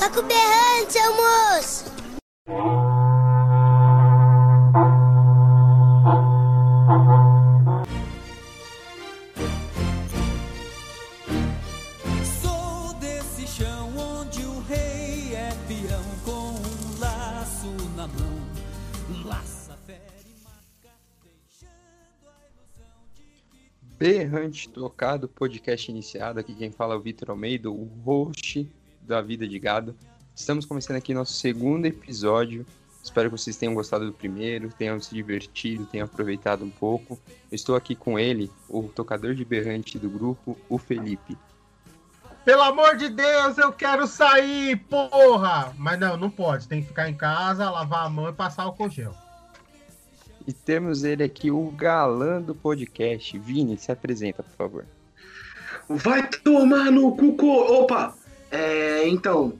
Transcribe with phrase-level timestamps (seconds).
[0.00, 1.84] Toca o berrante, seu moço!
[12.40, 18.40] Sou desse chão onde o rei é peão com um laço na mão.
[19.26, 20.00] Laça, fere,
[20.42, 23.44] marca, deixando a ilusão de
[23.98, 26.40] Berrante Tocado, podcast iniciado.
[26.40, 28.66] Aqui quem fala é o Vitor Almeida, o host
[29.10, 29.96] da Vida de Gado.
[30.36, 32.64] Estamos começando aqui nosso segundo episódio.
[33.02, 37.18] Espero que vocês tenham gostado do primeiro, tenham se divertido, tenham aproveitado um pouco.
[37.50, 41.36] Estou aqui com ele, o tocador de berrante do grupo, o Felipe.
[42.44, 45.74] Pelo amor de Deus, eu quero sair, porra!
[45.76, 46.68] Mas não, não pode.
[46.68, 49.14] Tem que ficar em casa, lavar a mão e passar o gel.
[50.46, 53.36] E temos ele aqui, o galã do podcast.
[53.38, 54.86] Vini, se apresenta, por favor.
[55.88, 57.48] Vai tomar no cuco.
[57.48, 58.20] Opa!
[58.50, 59.52] É, então,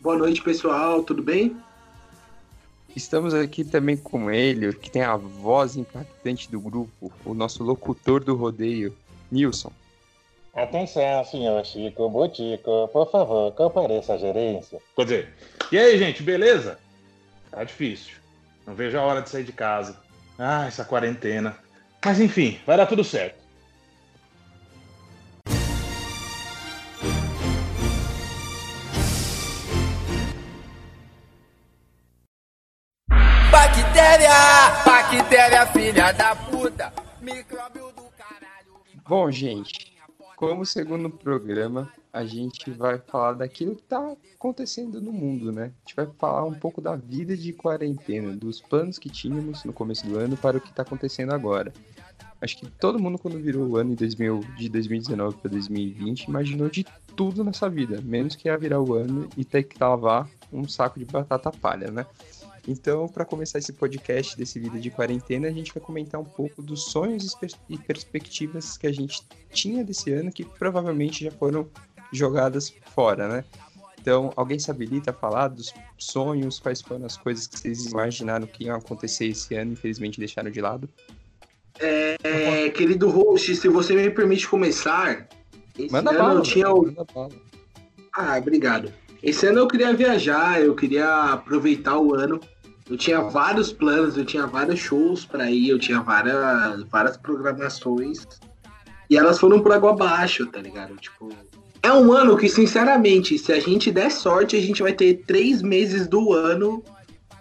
[0.00, 1.56] boa noite, pessoal, tudo bem?
[2.94, 8.24] Estamos aqui também com ele, que tem a voz impactante do grupo, o nosso locutor
[8.24, 8.96] do rodeio,
[9.30, 9.70] Nilson.
[10.54, 14.80] Atenção, senhor Chico Butico, por favor, compareça à gerência.
[14.96, 15.34] Quer dizer,
[15.70, 16.78] e aí, gente, beleza?
[17.50, 18.14] Tá difícil.
[18.66, 20.00] Não vejo a hora de sair de casa.
[20.38, 21.54] Ah, essa quarentena.
[22.02, 23.45] Mas enfim, vai dar tudo certo.
[35.26, 36.92] Bactéria, filha da puta.
[37.20, 38.80] Micróbio do caralho.
[39.08, 39.92] Bom, gente,
[40.36, 45.64] como segundo programa, a gente vai falar daquilo que tá acontecendo no mundo, né?
[45.64, 49.72] A gente vai falar um pouco da vida de quarentena, dos planos que tínhamos no
[49.72, 51.72] começo do ano para o que tá acontecendo agora.
[52.40, 56.68] Acho que todo mundo, quando virou o ano em 2000, de 2019 para 2020, imaginou
[56.68, 60.68] de tudo nessa vida, menos que ia virar o ano e ter que lavar um
[60.68, 62.06] saco de batata palha, né?
[62.68, 66.60] Então, para começar esse podcast desse vida de quarentena, a gente vai comentar um pouco
[66.60, 69.22] dos sonhos e pers- perspectivas que a gente
[69.52, 71.68] tinha desse ano que provavelmente já foram
[72.12, 73.44] jogadas fora, né?
[74.00, 78.46] Então, alguém se habilita a falar dos sonhos, quais foram as coisas que vocês imaginaram
[78.46, 80.88] que iam acontecer esse ano, infelizmente deixaram de lado?
[81.78, 85.28] É, querido host, se você me permite começar,
[85.78, 86.92] esse Manda ano bala, eu tinha o...
[88.12, 88.92] Ah, obrigado.
[89.22, 92.38] Esse ano eu queria viajar, eu queria aproveitar o ano.
[92.88, 98.26] Eu tinha vários planos, eu tinha vários shows pra ir, eu tinha várias, várias programações.
[99.10, 100.96] E elas foram por água abaixo, tá ligado?
[100.96, 101.32] Tipo,
[101.82, 105.62] é um ano que, sinceramente, se a gente der sorte, a gente vai ter três
[105.62, 106.82] meses do ano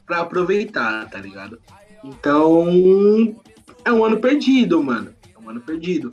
[0.05, 1.59] pra aproveitar, tá ligado?
[2.03, 3.35] Então,
[3.84, 5.13] é um ano perdido, mano.
[5.35, 6.11] É um ano perdido.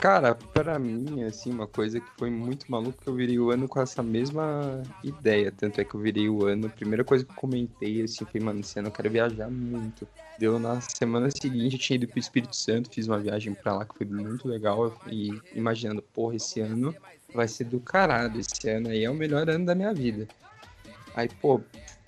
[0.00, 3.68] Cara, pra mim, assim, uma coisa que foi muito maluco que eu virei o ano
[3.68, 5.52] com essa mesma ideia.
[5.52, 8.40] Tanto é que eu virei o ano, a primeira coisa que eu comentei, assim, foi,
[8.40, 10.08] mano, esse ano eu quero viajar muito.
[10.38, 13.84] Deu na semana seguinte, eu tinha ido pro Espírito Santo, fiz uma viagem pra lá
[13.84, 14.98] que foi muito legal.
[15.04, 16.96] E imaginando, porra, esse ano
[17.34, 18.40] vai ser do caralho.
[18.40, 20.26] Esse ano aí é o melhor ano da minha vida.
[21.12, 21.60] Aí, pô,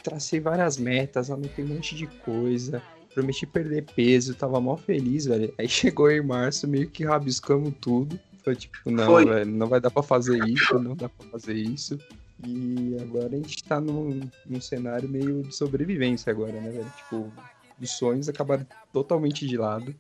[0.03, 2.83] tracei várias metas, anotei um monte de coisa.
[3.15, 5.53] Prometi perder peso, tava mó feliz, velho.
[5.59, 8.19] Aí chegou em março, meio que rabiscamos tudo.
[8.43, 9.25] Foi tipo, não, Foi.
[9.25, 11.99] velho, não vai dar pra fazer isso, não dá pra fazer isso.
[12.45, 16.93] E agora a gente tá num, num cenário meio de sobrevivência agora, né, velho?
[16.97, 17.33] Tipo,
[17.81, 19.95] os sonhos acabaram totalmente de lado.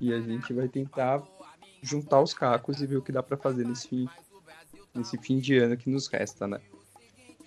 [0.00, 1.22] E a gente vai tentar
[1.82, 4.08] juntar os cacos e ver o que dá pra fazer nesse fim,
[4.94, 6.60] nesse fim de ano que nos resta, né?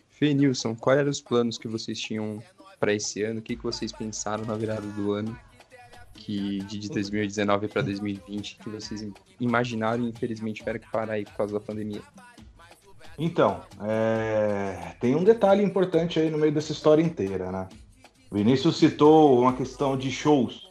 [0.10, 2.42] Fê Nilson, quais eram os planos que vocês tinham
[2.82, 3.40] para esse ano?
[3.40, 5.38] O que, que vocês pensaram na virada do ano?
[6.16, 9.08] Que de de 2019 para 2020, que vocês
[9.40, 12.02] imaginaram e infelizmente tiveram que parar aí por causa da pandemia?
[13.20, 17.70] Então, é, tem um detalhe importante aí no meio dessa história inteira, né?
[18.32, 20.68] O Vinícius citou uma questão de shows.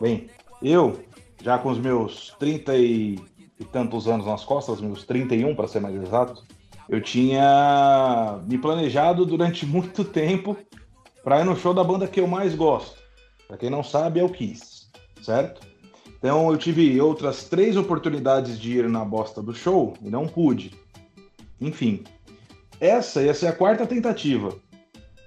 [0.00, 0.28] Bem,
[0.62, 1.04] eu,
[1.42, 3.18] já com os meus 30 e,
[3.58, 6.42] e tantos anos nas costas, meus 31 para ser mais exato,
[6.88, 10.56] eu tinha me planejado durante muito tempo
[11.22, 12.98] para ir no show da banda que eu mais gosto.
[13.46, 14.88] Para quem não sabe, é o Kiss,
[15.22, 15.60] certo?
[16.18, 20.72] Então eu tive outras três oportunidades de ir na bosta do show e não pude.
[21.60, 22.04] Enfim,
[22.78, 24.54] essa ia ser a quarta tentativa,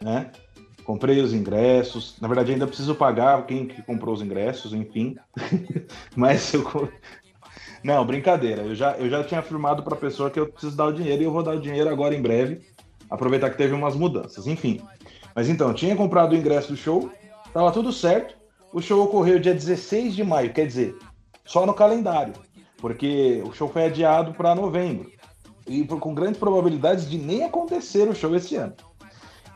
[0.01, 0.31] né?
[0.84, 5.16] Comprei os ingressos, na verdade ainda preciso pagar quem que comprou os ingressos, enfim.
[6.16, 6.63] Mas eu
[7.84, 8.62] não, brincadeira.
[8.62, 11.22] Eu já, eu já tinha afirmado para a pessoa que eu preciso dar o dinheiro
[11.22, 12.62] e eu vou dar o dinheiro agora em breve.
[13.10, 14.81] Aproveitar que teve umas mudanças, enfim.
[15.35, 17.12] Mas então, tinha comprado o ingresso do show,
[17.53, 18.35] tava tudo certo.
[18.71, 20.97] O show ocorreu dia 16 de maio, quer dizer,
[21.45, 22.33] só no calendário,
[22.77, 25.12] porque o show foi adiado para novembro.
[25.65, 28.74] e com grandes probabilidades de nem acontecer o show esse ano.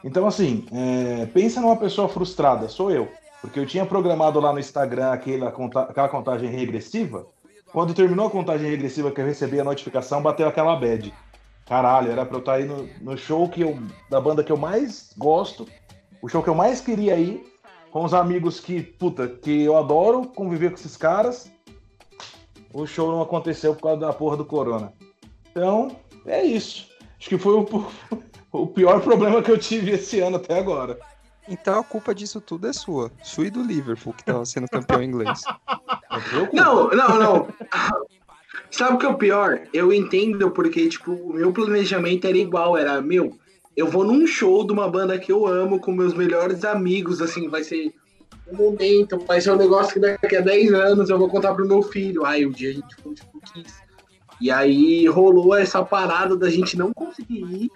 [0.04, 3.10] Então, assim, é, pensa numa pessoa frustrada, sou eu.
[3.42, 7.28] Porque eu tinha programado lá no Instagram aquela, conta, aquela contagem regressiva.
[7.72, 11.14] Quando terminou a contagem regressiva que eu recebi a notificação, bateu aquela bad.
[11.68, 13.78] Caralho, era pra eu estar aí no, no show que eu,
[14.10, 15.68] da banda que eu mais gosto,
[16.22, 17.44] o show que eu mais queria ir,
[17.92, 21.52] com os amigos que, puta, que eu adoro conviver com esses caras.
[22.74, 24.94] O show não aconteceu por causa da porra do corona.
[25.52, 26.88] Então, é isso.
[27.20, 27.88] Acho que foi o,
[28.52, 30.98] o pior problema que eu tive esse ano até agora.
[31.50, 33.12] Então a culpa disso tudo é sua.
[33.24, 35.42] Sua e do Liverpool, que tava sendo campeão inglês.
[36.52, 37.48] Não, não, não.
[38.72, 39.62] Sabe o que é o pior?
[39.74, 43.38] Eu entendo porque, tipo, o meu planejamento era igual, era, meu,
[43.76, 47.48] eu vou num show de uma banda que eu amo com meus melhores amigos, assim,
[47.48, 47.94] vai ser
[48.52, 51.68] um momento, vai ser um negócio que daqui a 10 anos eu vou contar pro
[51.68, 52.26] meu filho.
[52.26, 53.76] Aí o um dia a gente foi, tipo, quis.
[54.40, 57.72] E aí rolou essa parada da gente não conseguir ir,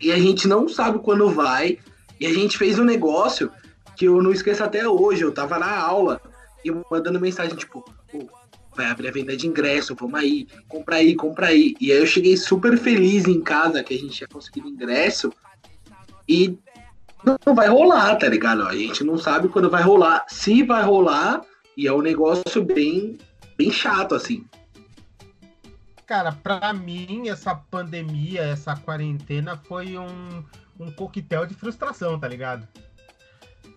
[0.00, 1.78] e a gente não sabe quando vai,
[2.20, 3.50] e a gente fez um negócio
[3.96, 6.20] que eu não esqueço até hoje, eu tava na aula,
[6.64, 7.84] e mandando mensagem, tipo,
[8.74, 11.74] vai abrir a venda de ingresso, vamos aí, compra aí, compra aí.
[11.80, 15.32] E aí eu cheguei super feliz em casa que a gente tinha conseguido ingresso
[16.28, 16.58] e
[17.46, 18.62] não vai rolar, tá ligado?
[18.62, 20.24] A gente não sabe quando vai rolar.
[20.28, 21.40] Se vai rolar,
[21.76, 23.18] e é um negócio bem,
[23.56, 24.44] bem chato, assim.
[26.06, 30.44] Cara, pra mim, essa pandemia, essa quarentena foi um,
[30.78, 32.68] um coquetel de frustração, tá ligado?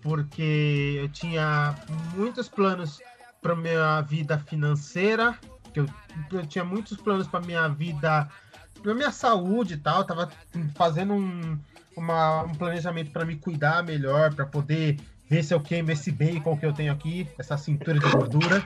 [0.01, 1.75] Porque eu tinha
[2.15, 2.99] muitos planos
[3.41, 5.37] para minha vida financeira,
[5.73, 5.87] que eu,
[6.31, 8.27] eu tinha muitos planos para minha vida,
[8.81, 10.31] para minha saúde e tal, eu tava
[10.75, 11.57] fazendo um,
[11.95, 14.97] uma, um planejamento para me cuidar melhor, para poder
[15.29, 18.63] ver se eu queimo esse bacon que eu tenho aqui, essa cintura de gordura.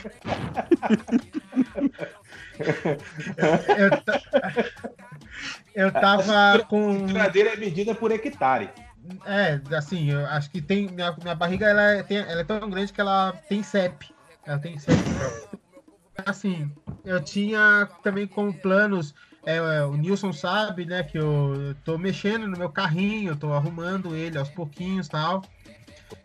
[3.37, 3.89] eu,
[5.75, 7.07] eu, eu tava com.
[7.17, 8.69] A é medida por hectare.
[9.25, 10.87] É, assim, eu acho que tem.
[10.89, 14.13] Minha, minha barriga ela é, tem, ela é tão grande que ela tem CEP.
[14.45, 14.77] Ela tem.
[16.25, 16.71] Assim,
[17.03, 19.13] eu tinha também como planos.
[19.43, 24.15] É, é, o Nilson sabe, né, que eu tô mexendo no meu carrinho, tô arrumando
[24.15, 25.41] ele aos pouquinhos tal.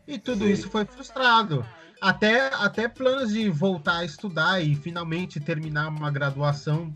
[0.07, 0.53] E tudo Sim.
[0.53, 1.65] isso foi frustrado.
[2.01, 6.93] Até, até planos de voltar a estudar e finalmente terminar uma graduação.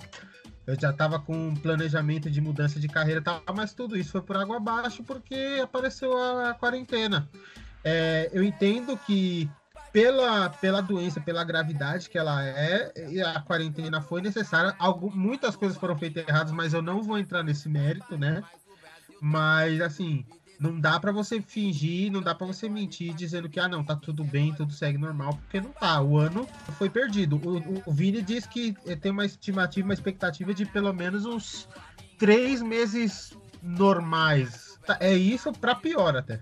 [0.67, 4.23] Eu já estava com um planejamento de mudança de carreira, tal, mas tudo isso foi
[4.23, 7.29] por água abaixo porque apareceu a, a quarentena.
[7.83, 9.51] É, eu entendo que
[9.93, 12.93] pela, pela doença, pela gravidade que ela é,
[13.27, 14.75] a quarentena foi necessária.
[14.79, 18.43] Algo, muitas coisas foram feitas erradas, mas eu não vou entrar nesse mérito, né?
[19.21, 20.25] Mas, assim,
[20.59, 23.97] não dá para você fingir, não dá para você mentir dizendo que, ah, não, tá
[23.97, 26.01] tudo bem, tudo segue normal, porque não tá.
[26.01, 26.47] O ano
[26.79, 27.37] foi perdido.
[27.37, 31.69] O, o Vini diz que tem uma estimativa, uma expectativa de pelo menos uns
[32.19, 34.79] três meses normais.
[34.87, 36.41] Tá, é isso para pior até.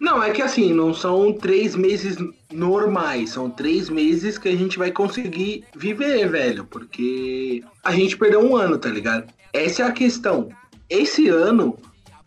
[0.00, 2.16] Não, é que assim, não são três meses
[2.52, 8.40] normais, são três meses que a gente vai conseguir viver, velho, porque a gente perdeu
[8.40, 9.32] um ano, tá ligado?
[9.52, 10.48] Essa é a questão.
[10.88, 11.78] Esse ano,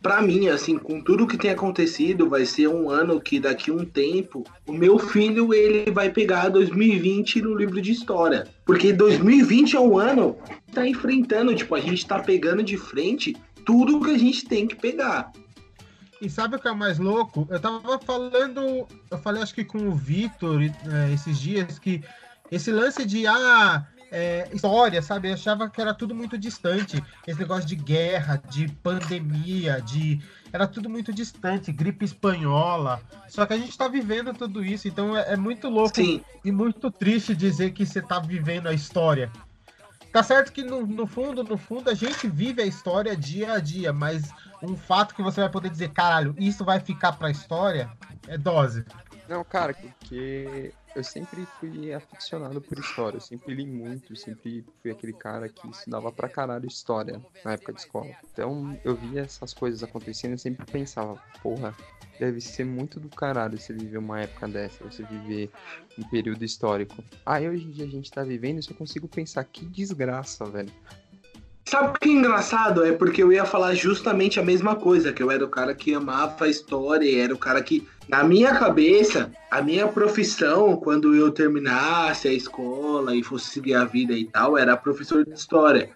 [0.01, 3.85] pra mim, assim, com tudo que tem acontecido, vai ser um ano que daqui um
[3.85, 8.47] tempo, o meu filho, ele vai pegar 2020 no livro de história.
[8.65, 10.37] Porque 2020 é um ano
[10.67, 13.35] que tá enfrentando, tipo, a gente tá pegando de frente
[13.65, 15.31] tudo que a gente tem que pegar.
[16.23, 17.45] E sabe o que é o mais louco?
[17.49, 22.01] Eu tava falando, eu falei acho que com o Vitor é, esses dias, que
[22.49, 25.27] esse lance de ah, é, história, sabe?
[25.27, 27.03] Eu achava que era tudo muito distante.
[27.27, 30.21] Esse negócio de guerra, de pandemia, de.
[30.53, 33.01] Era tudo muito distante, gripe espanhola.
[33.27, 36.21] Só que a gente tá vivendo tudo isso, então é, é muito louco Sim.
[36.45, 39.29] e muito triste dizer que você tá vivendo a história.
[40.13, 43.59] Tá certo que no, no, fundo, no fundo, a gente vive a história dia a
[43.59, 44.29] dia, mas
[44.65, 47.91] um fato que você vai poder dizer, caralho, isso vai ficar pra história,
[48.27, 48.85] é dose.
[49.27, 54.91] Não, cara, porque eu sempre fui aficionado por história, eu sempre li muito, sempre fui
[54.91, 58.11] aquele cara que estudava pra caralho história na época de escola.
[58.31, 61.73] Então eu via essas coisas acontecendo e sempre pensava, porra,
[62.19, 65.49] deve ser muito do caralho você viver uma época dessa, você viver
[65.97, 67.03] um período histórico.
[67.25, 70.71] Aí hoje em dia a gente tá vivendo e só consigo pensar, que desgraça, velho.
[71.65, 72.85] Sabe o que é engraçado?
[72.85, 75.93] É porque eu ia falar justamente a mesma coisa, que eu era o cara que
[75.93, 81.31] amava a história, era o cara que, na minha cabeça, a minha profissão, quando eu
[81.31, 85.89] terminasse a escola e fosse seguir a vida e tal, era professor de história.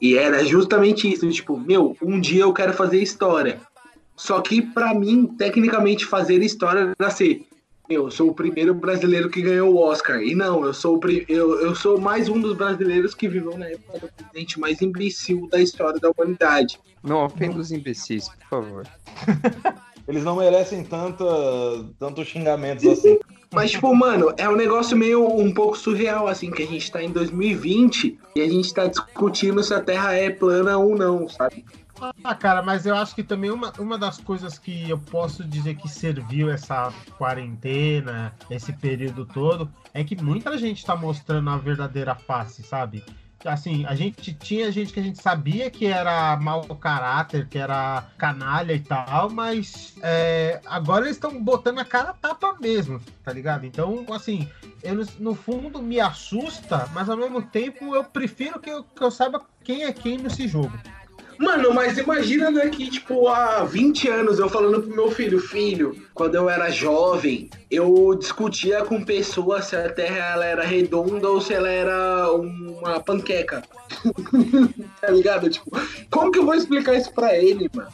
[0.00, 3.60] E era justamente isso, tipo, meu, um dia eu quero fazer história.
[4.16, 7.46] Só que para mim, tecnicamente, fazer história era ser
[7.90, 10.22] eu sou o primeiro brasileiro que ganhou o Oscar.
[10.22, 13.58] E não, eu sou, o pri- eu, eu sou mais um dos brasileiros que viveu
[13.58, 16.78] na época do presidente mais imbecil da história da humanidade.
[17.02, 18.86] Não ofenda os imbecis, por favor.
[20.06, 21.24] Eles não merecem tanta,
[21.98, 23.18] tantos xingamentos assim.
[23.52, 27.02] Mas, tipo, mano, é um negócio meio um pouco surreal, assim, que a gente tá
[27.02, 31.64] em 2020 e a gente tá discutindo se a Terra é plana ou não, sabe?
[32.24, 35.74] Ah, cara, mas eu acho que também uma, uma das coisas que eu posso dizer
[35.76, 42.14] que serviu essa quarentena, esse período todo, é que muita gente tá mostrando a verdadeira
[42.14, 43.04] face, sabe?
[43.44, 48.06] Assim, a gente tinha gente que a gente sabia que era mau caráter, que era
[48.18, 53.32] canalha e tal, mas é, agora eles estão botando a cara a tapa mesmo, tá
[53.32, 53.64] ligado?
[53.64, 54.46] Então, assim,
[54.82, 59.10] eu, no- fundo me assusta, mas ao mesmo tempo eu prefiro que eu, que eu
[59.10, 60.72] saiba quem é quem nesse jogo.
[61.40, 66.34] Mano, mas imagina daqui, tipo, há 20 anos eu falando pro meu filho, filho, quando
[66.34, 71.54] eu era jovem, eu discutia com pessoas se a Terra ela era redonda ou se
[71.54, 73.62] ela era uma panqueca.
[75.00, 75.48] tá ligado?
[75.48, 75.70] Tipo,
[76.10, 77.90] como que eu vou explicar isso pra ele, mano?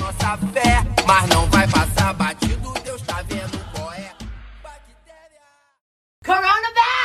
[0.00, 4.12] nossa fé, mas não vai passar batido, Deus tá vendo qual é.
[6.24, 6.95] Coronavirus!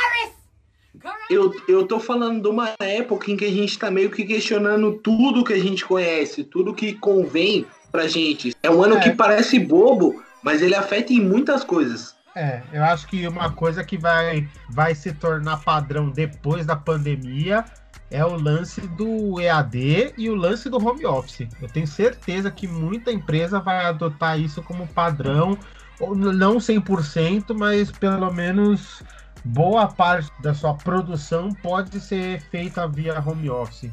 [1.30, 4.92] Eu, eu tô falando de uma época em que a gente tá meio que questionando
[4.94, 8.54] tudo que a gente conhece, tudo que convém pra gente.
[8.62, 9.00] É um ano É.
[9.00, 12.14] que parece bobo, mas ele afeta em muitas coisas.
[12.34, 17.64] É, eu acho que uma coisa que vai, vai se tornar padrão depois da pandemia
[18.10, 21.46] é o lance do EAD e o lance do home office.
[21.60, 25.58] Eu tenho certeza que muita empresa vai adotar isso como padrão,
[26.00, 29.02] ou não 100%, mas pelo menos
[29.44, 33.90] boa parte da sua produção pode ser feita via home office.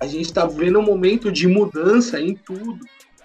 [0.00, 2.78] A gente tá vivendo um momento de mudança em tudo.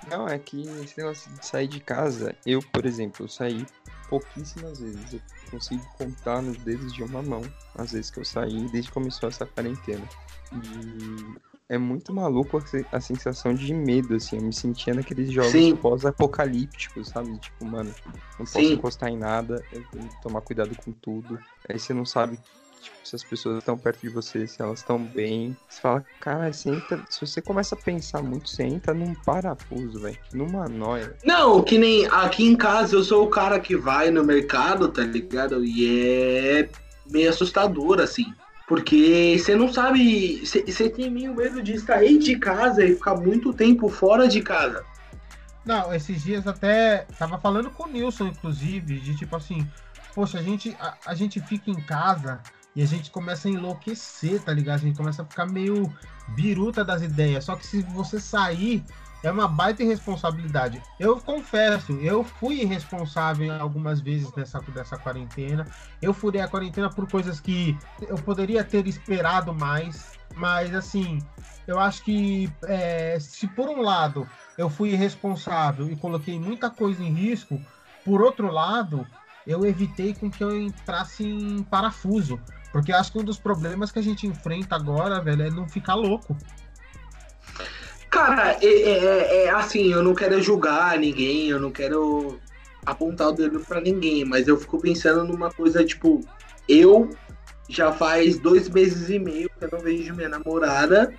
[0.10, 3.66] Não, é que esse negócio de sair de casa, eu, por exemplo, eu saí
[4.10, 5.14] pouquíssimas vezes.
[5.14, 7.42] Eu consigo contar nos dedos de uma mão
[7.76, 10.08] as vezes que eu saí desde que começou essa quarentena.
[10.54, 11.38] E
[11.70, 14.38] é muito maluco a se- a sensação de medo, assim.
[14.38, 17.38] Eu me sentia naqueles jogos pós-apocalípticos, sabe?
[17.38, 17.94] Tipo, mano,
[18.38, 18.74] não posso Sim.
[18.74, 21.40] encostar em nada, eu tenho que tomar cuidado com tudo.
[21.68, 22.38] Aí você não sabe
[22.80, 25.58] tipo, se as pessoas estão perto de você, se elas estão bem.
[25.68, 30.00] Você fala, cara, você entra, se você começa a pensar muito, você entra num parafuso,
[30.00, 30.18] velho.
[30.34, 31.16] Numa noia.
[31.24, 35.04] Não, que nem aqui em casa eu sou o cara que vai no mercado, tá
[35.04, 35.66] ligado?
[35.66, 35.86] E
[36.62, 36.70] é
[37.10, 38.36] meio assustador, assim.
[38.68, 40.46] Porque você não sabe.
[40.46, 44.86] Você tem meio medo de sair de casa e ficar muito tempo fora de casa.
[45.66, 49.68] Não, esses dias até tava falando com o Nilson, inclusive, de tipo assim,
[50.14, 52.42] poxa, a gente, a, a gente fica em casa
[52.76, 54.76] e a gente começa a enlouquecer, tá ligado?
[54.76, 55.92] A gente começa a ficar meio
[56.30, 57.46] biruta das ideias.
[57.46, 58.84] Só que se você sair,
[59.24, 60.82] é uma baita irresponsabilidade.
[61.00, 65.66] Eu confesso, eu fui irresponsável algumas vezes nessa, dessa quarentena.
[66.02, 70.12] Eu furei a quarentena por coisas que eu poderia ter esperado mais.
[70.36, 71.20] Mas assim,
[71.66, 77.04] eu acho que é, se por um lado eu fui irresponsável e coloquei muita coisa
[77.04, 77.60] em risco,
[78.06, 79.06] por outro lado,
[79.46, 82.40] eu evitei com que eu entrasse em parafuso.
[82.72, 85.68] Porque eu acho que um dos problemas que a gente enfrenta agora, velho, é não
[85.68, 86.38] ficar louco.
[88.18, 92.40] Cara, é, é- é assim, eu não quero julgar ninguém, eu não quero
[92.84, 96.22] apontar o dedo pra ninguém, mas eu fico pensando numa coisa, tipo,
[96.68, 97.12] eu
[97.70, 101.14] já faz dois meses e meio que eu não vejo minha namorada,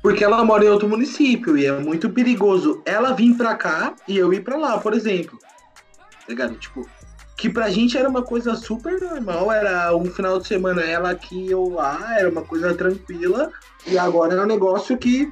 [0.00, 4.16] porque ela mora em outro município e é muito perigoso ela vir pra cá e
[4.16, 5.36] eu ir pra lá, por exemplo.
[5.40, 6.54] Tá ligado?
[6.54, 6.88] Tipo,
[7.36, 11.52] que pra gente era uma coisa super normal, era um final de semana ela aqui
[11.52, 13.50] ou lá, era uma coisa tranquila,
[13.84, 15.28] e agora é um negócio que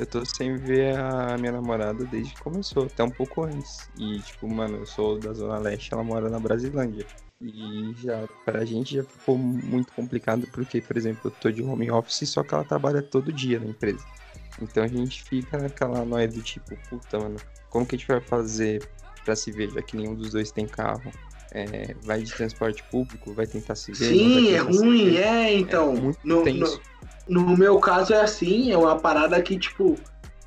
[0.00, 3.86] Eu tô sem ver a minha namorada desde que começou, até um pouco antes.
[3.98, 7.04] E, tipo, mano, eu sou da Zona Leste, ela mora na Brasilândia.
[7.38, 11.90] E já, pra gente já ficou muito complicado, porque, por exemplo, eu tô de home
[11.90, 14.02] office, só que ela trabalha todo dia na empresa.
[14.62, 17.36] Então a gente fica naquela noia do tipo, puta, mano,
[17.68, 18.82] como que a gente vai fazer
[19.22, 21.12] pra se ver, já que nenhum dos dois tem carro?
[21.52, 24.14] É, vai de transporte público, vai tentar se ver?
[24.14, 25.94] Sim, é ruim, é, então.
[25.94, 26.80] muito no, tenso.
[26.99, 29.98] no, no meu caso é assim, é uma parada que, tipo,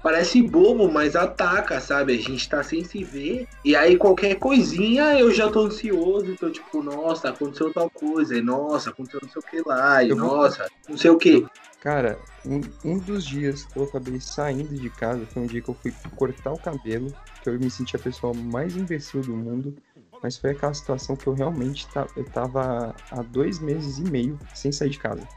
[0.01, 2.13] parece bobo, mas ataca, sabe?
[2.13, 3.47] A gente tá sem se ver.
[3.63, 8.41] E aí qualquer coisinha eu já tô ansioso, tô tipo, nossa, aconteceu tal coisa, e
[8.41, 11.45] nossa, aconteceu não sei o que lá, e Eu vou- nossa, não sei o que.
[11.81, 15.69] Cara, um, um dos dias que eu acabei saindo de casa foi um dia que
[15.69, 19.75] eu fui cortar o cabelo, que eu me senti a pessoa mais imbecil do mundo,
[20.21, 24.71] mas foi aquela situação que eu realmente eu tava há dois meses e meio sem
[24.71, 25.27] sair de casa.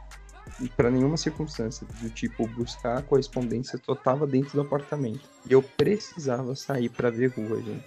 [0.76, 1.86] Pra nenhuma circunstância.
[2.00, 5.28] Do tipo, buscar a correspondência, eu tava dentro do apartamento.
[5.48, 7.84] E eu precisava sair pra ver rua, gente.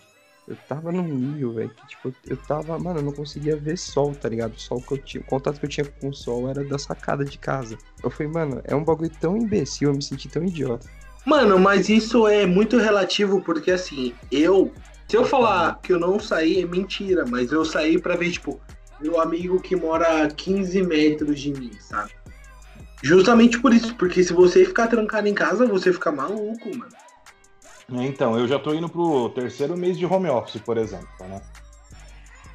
[0.47, 4.15] Eu tava num nível, velho, que tipo, eu tava, mano, eu não conseguia ver sol,
[4.15, 4.53] tá ligado?
[4.53, 6.79] O sol que eu tinha, o contato que eu tinha com o sol era da
[6.79, 7.77] sacada de casa.
[8.03, 10.89] Eu falei, mano, é um bagulho tão imbecil, eu me senti tão idiota.
[11.23, 14.73] Mano, mas isso é muito relativo, porque assim, eu.
[15.07, 18.59] Se eu falar que eu não saí, é mentira, mas eu saí pra ver, tipo,
[18.99, 22.11] meu amigo que mora a 15 metros de mim, sabe?
[23.01, 26.91] Justamente por isso, porque se você ficar trancado em casa, você fica maluco, mano.
[27.93, 31.41] É, Então, eu já tô indo pro terceiro mês de home office, por exemplo, né?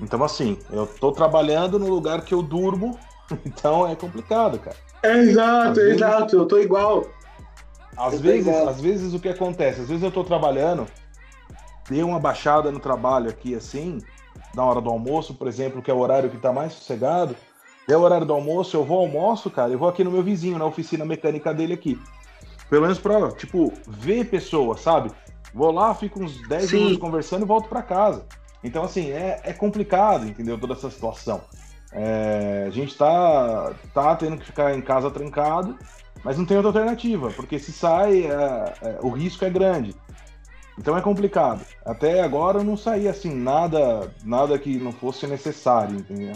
[0.01, 2.99] Então, assim, eu tô trabalhando no lugar que eu durmo,
[3.45, 4.77] então é complicado, cara.
[5.03, 7.07] Exato, Às vezes- exato, eu tô igual.
[7.97, 8.69] Às Eu vezes, igual.
[8.69, 9.81] às vezes o que acontece?
[9.83, 10.87] Às vezes eu tô trabalhando,
[11.89, 13.99] dei uma baixada no trabalho aqui assim,
[14.55, 17.37] na hora do almoço, por exemplo, que é o horário que tá mais sossegado.
[17.89, 20.23] É o horário do almoço, eu vou ao almoço, cara, eu vou aqui no meu
[20.23, 22.01] vizinho, na oficina mecânica dele aqui.
[22.71, 25.11] Pelo menos pra, tipo, ver pessoa, sabe?
[25.53, 26.77] Vou lá, fico uns 10 Sim.
[26.77, 28.27] minutos conversando e volto pra casa.
[28.63, 30.59] Então, assim, é, é complicado, entendeu?
[30.59, 31.43] Toda essa situação.
[31.93, 35.79] É, a gente tá, tá tendo que ficar em casa trancado,
[36.25, 39.95] mas não tem outra alternativa, porque se sai, é, é, o risco é grande.
[40.79, 41.65] Então é complicado.
[41.85, 46.35] Até agora eu não saí assim, nada, nada que não fosse necessário, entendeu?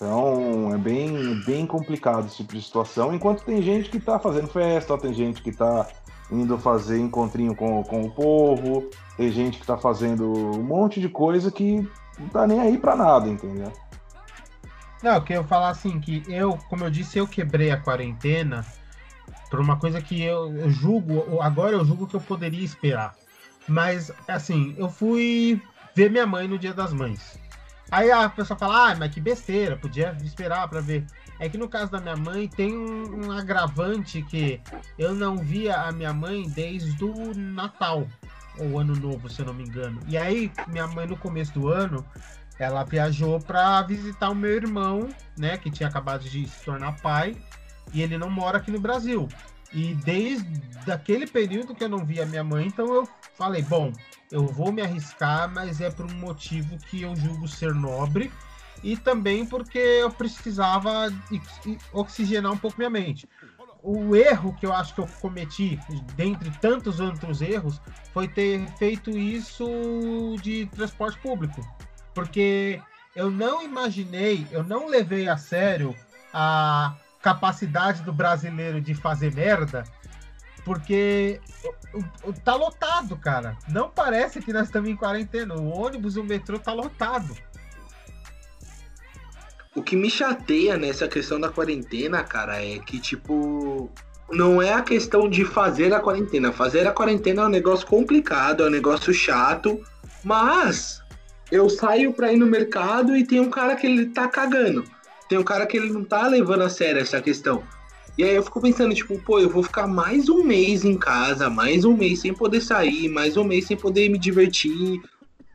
[0.00, 3.12] Então é bem, bem complicado esse tipo de situação.
[3.14, 5.86] Enquanto tem gente que tá fazendo festa, tem gente que tá
[6.32, 8.88] indo fazer encontrinho com, com o povo,
[9.18, 11.86] tem gente que tá fazendo um monte de coisa que
[12.18, 13.70] não tá nem aí pra nada, entendeu?
[15.02, 18.64] Não, eu queria falar assim, que eu, como eu disse, eu quebrei a quarentena
[19.50, 23.14] por uma coisa que eu, eu julgo, agora eu julgo que eu poderia esperar.
[23.68, 25.60] Mas, assim, eu fui
[25.94, 27.39] ver minha mãe no Dia das Mães.
[27.90, 31.04] Aí a pessoa fala, ah, mas que besteira, podia esperar pra ver.
[31.38, 34.60] É que no caso da minha mãe tem um, um agravante que
[34.98, 38.06] eu não via a minha mãe desde o Natal,
[38.58, 40.00] ou Ano Novo, se eu não me engano.
[40.06, 42.04] E aí, minha mãe no começo do ano,
[42.58, 47.36] ela viajou para visitar o meu irmão, né, que tinha acabado de se tornar pai,
[47.92, 49.26] e ele não mora aqui no Brasil.
[49.72, 53.08] E desde aquele período que eu não via minha mãe, então eu
[53.40, 53.90] falei, bom,
[54.30, 58.30] eu vou me arriscar, mas é por um motivo que eu julgo ser nobre
[58.82, 61.08] e também porque eu precisava
[61.90, 63.26] oxigenar um pouco minha mente.
[63.82, 65.80] O erro que eu acho que eu cometi,
[66.14, 67.80] dentre tantos outros erros,
[68.12, 69.66] foi ter feito isso
[70.42, 71.66] de transporte público
[72.14, 72.78] porque
[73.16, 75.96] eu não imaginei, eu não levei a sério
[76.34, 79.84] a capacidade do brasileiro de fazer merda,
[80.64, 81.40] porque
[81.94, 83.56] o- o- tá lotado, cara.
[83.68, 85.54] Não parece que nós estamos em quarentena.
[85.54, 87.36] O ônibus o metrô tá lotado.
[89.74, 93.88] O que me chateia nessa questão da quarentena, cara, é que, tipo,
[94.30, 96.52] não é a questão de fazer a quarentena.
[96.52, 99.80] Fazer a quarentena é um negócio complicado, é um negócio chato,
[100.24, 101.02] mas
[101.52, 104.84] eu saio pra ir no mercado e tem um cara que ele tá cagando.
[105.28, 107.62] Tem um cara que ele não tá levando a sério essa questão.
[108.20, 111.48] E aí eu fico pensando, tipo, pô, eu vou ficar mais um mês em casa,
[111.48, 115.00] mais um mês sem poder sair, mais um mês sem poder me divertir,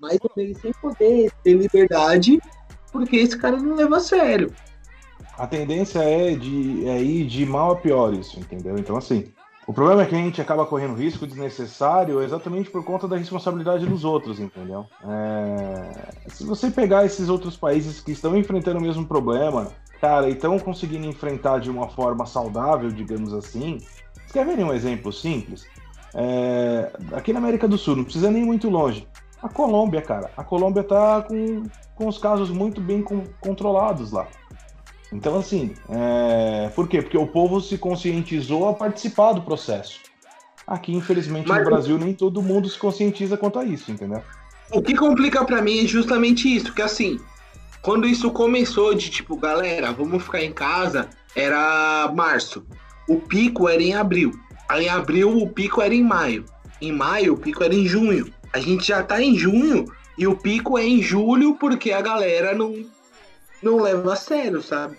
[0.01, 2.39] mais um mês sem poder ter liberdade,
[2.91, 4.51] porque esse cara não leva a sério.
[5.37, 8.79] A tendência é de é ir de mal a pior isso, entendeu?
[8.79, 9.25] Então, assim,
[9.67, 13.85] o problema é que a gente acaba correndo risco desnecessário exatamente por conta da responsabilidade
[13.85, 14.87] dos outros, entendeu?
[15.03, 19.71] É, Se você pegar esses outros países que estão enfrentando o mesmo problema,
[20.05, 23.79] cara, e estão conseguindo enfrentar de uma forma saudável, digamos assim.
[24.13, 25.65] Vocês querem ver um exemplo simples?
[26.13, 29.07] É, Aqui na América do Sul, não precisa nem ir muito longe.
[29.41, 30.29] A Colômbia, cara.
[30.37, 31.63] A Colômbia tá com,
[31.95, 34.27] com os casos muito bem con- controlados lá.
[35.11, 36.69] Então, assim, é...
[36.75, 37.01] por quê?
[37.01, 39.99] Porque o povo se conscientizou a participar do processo.
[40.67, 44.21] Aqui, infelizmente, Mas- no Brasil, nem todo mundo se conscientiza quanto a isso, entendeu?
[44.71, 47.19] O que complica pra mim é justamente isso, que assim,
[47.85, 52.65] quando isso começou de tipo, galera, vamos ficar em casa, era março.
[53.07, 54.31] O pico era em abril.
[54.67, 56.45] Aí em abril o pico era em maio.
[56.81, 58.33] Em maio o pico era em junho.
[58.51, 59.85] A gente já tá em junho
[60.17, 62.73] e o pico é em julho porque a galera não
[63.61, 64.97] não leva a sério, sabe?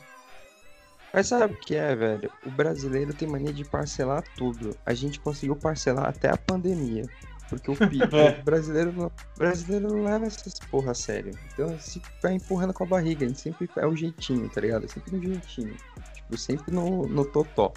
[1.13, 2.31] Mas sabe o que é, velho?
[2.47, 4.77] O brasileiro tem mania de parcelar tudo.
[4.87, 7.05] A gente conseguiu parcelar até a pandemia.
[7.49, 8.41] Porque o, pi- É.
[8.41, 11.33] o brasileiro, não, o brasileiro não leva essas porra a sério.
[11.53, 14.85] Então, se vai empurrando com a barriga, a gente sempre é o jeitinho, tá ligado?
[14.85, 15.75] É sempre no jeitinho.
[16.15, 17.73] Tipo, sempre no, no totó.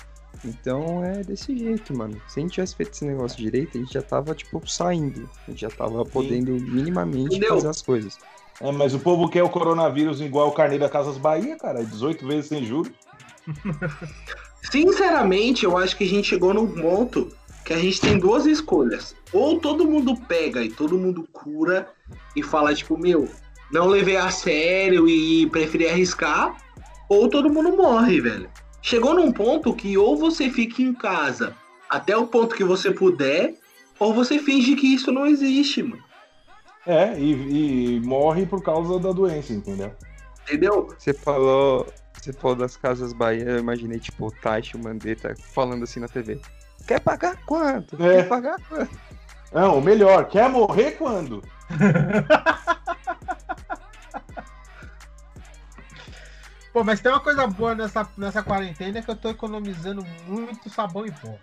[0.45, 2.19] Então é desse jeito, mano.
[2.27, 5.29] Se a gente tivesse feito esse negócio direito, a gente já tava, tipo, saindo.
[5.47, 7.55] A gente já tava podendo minimamente Entendeu?
[7.55, 8.17] fazer as coisas.
[8.61, 11.83] É, mas o povo quer o coronavírus igual o carnê da Casas Bahia, cara.
[11.83, 12.91] 18 vezes sem juros.
[14.71, 17.29] Sinceramente, eu acho que a gente chegou num ponto
[17.69, 19.15] que a gente tem duas escolhas.
[19.31, 21.87] Ou todo mundo pega e todo mundo cura
[22.35, 23.29] e fala, tipo, meu,
[23.71, 26.57] não levei a sério e preferi arriscar,
[27.07, 28.49] ou todo mundo morre, velho.
[28.81, 31.55] Chegou num ponto que ou você fica em casa
[31.87, 33.53] até o ponto que você puder,
[33.99, 36.03] ou você finge que isso não existe, mano.
[36.87, 39.91] É, e, e morre por causa da doença, entendeu?
[40.41, 40.87] Entendeu?
[40.97, 41.85] Você falou,
[42.19, 46.07] você falou das casas Bahia, eu imaginei, tipo, o Taishi, o Mandetta falando assim na
[46.07, 46.41] TV.
[46.89, 47.95] Quer pagar quanto?
[48.03, 48.15] É.
[48.15, 48.97] Quer pagar quanto?
[49.53, 51.43] Não, o melhor, quer morrer quando?
[56.73, 61.05] Pô, mas tem uma coisa boa nessa, nessa quarentena que eu tô economizando muito sabão
[61.05, 61.37] em pó.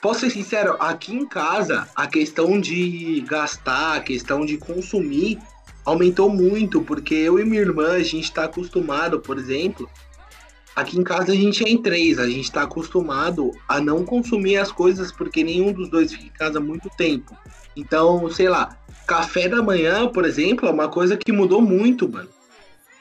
[0.00, 5.40] Posso ser sincero, aqui em casa, a questão de gastar, a questão de consumir,
[5.84, 9.90] aumentou muito, porque eu e minha irmã, a gente tá acostumado, por exemplo,
[10.74, 14.56] aqui em casa a gente é em três, a gente tá acostumado a não consumir
[14.56, 17.36] as coisas porque nenhum dos dois fica em casa há muito tempo.
[17.76, 22.28] Então, sei lá, café da manhã, por exemplo, é uma coisa que mudou muito, mano.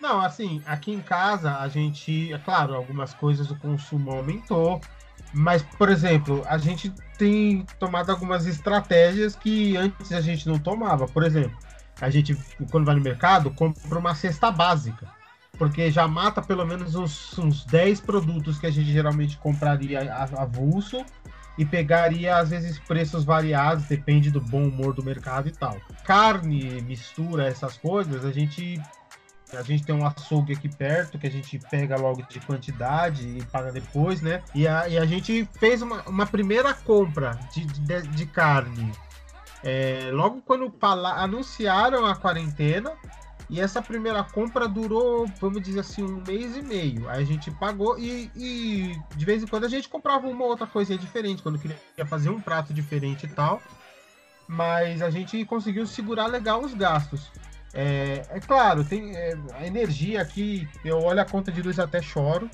[0.02, 4.80] Não, assim, aqui em casa a gente, é claro, algumas coisas o consumo aumentou,
[5.34, 11.08] mas, por exemplo, a gente tem tomado algumas estratégias que antes a gente não tomava.
[11.08, 11.58] Por exemplo,
[12.00, 12.38] a gente,
[12.72, 15.08] quando vai no mercado, compra uma cesta básica,
[15.60, 21.06] porque já mata pelo menos uns, uns 10 produtos que a gente geralmente compraria avulso
[21.58, 25.78] e pegaria, às vezes, preços variados, depende do bom humor do mercado e tal.
[26.06, 28.82] Carne, mistura, essas coisas, a gente
[29.52, 33.44] a gente tem um açougue aqui perto que a gente pega logo de quantidade e
[33.46, 34.44] paga depois, né?
[34.54, 38.92] E a, e a gente fez uma, uma primeira compra de, de, de carne
[39.64, 40.74] é, logo quando
[41.18, 42.94] anunciaram a quarentena.
[43.50, 47.10] E essa primeira compra durou, vamos dizer assim, um mês e meio.
[47.10, 50.68] Aí a gente pagou e, e de vez em quando a gente comprava uma outra
[50.68, 53.60] coisa diferente, quando queria fazer um prato diferente e tal.
[54.48, 57.32] Mas a gente conseguiu segurar legal os gastos.
[57.74, 61.82] É, é claro, tem é, a energia aqui, eu olho a conta de luz e
[61.82, 62.50] até choro.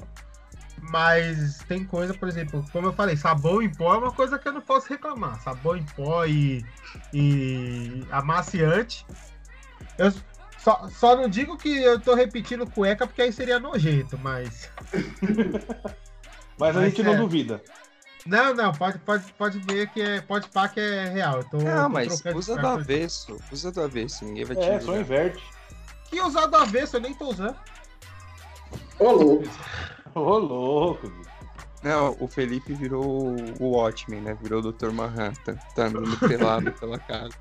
[0.79, 4.47] Mas tem coisa, por exemplo, como eu falei, sabão em pó é uma coisa que
[4.47, 5.41] eu não posso reclamar.
[5.41, 6.65] Sabão em pó e,
[7.13, 9.05] e amaciante.
[9.97, 10.13] Eu
[10.65, 14.67] só, só não digo que eu tô repetindo cueca, porque aí seria nojento, mas.
[16.57, 17.17] Mas a Mas gente não é.
[17.17, 17.61] duvida.
[18.25, 20.21] Não, não, pode, pode, pode ver que é.
[20.21, 21.39] Pode pá que é real.
[21.39, 23.37] Eu tô, Não, tô mas usa do avesso.
[23.51, 25.43] Usa do avesso, ninguém vai te É, só inverte.
[26.05, 27.57] Que usar do avesso, eu nem tô usando.
[28.97, 29.49] Ô, louco.
[30.15, 31.11] Ô, louco.
[31.83, 34.37] Não, o Felipe virou o Watchmen, né?
[34.41, 34.91] Virou o Dr.
[34.91, 35.57] Manhattan.
[35.75, 37.33] Tá andando pelado pela casa.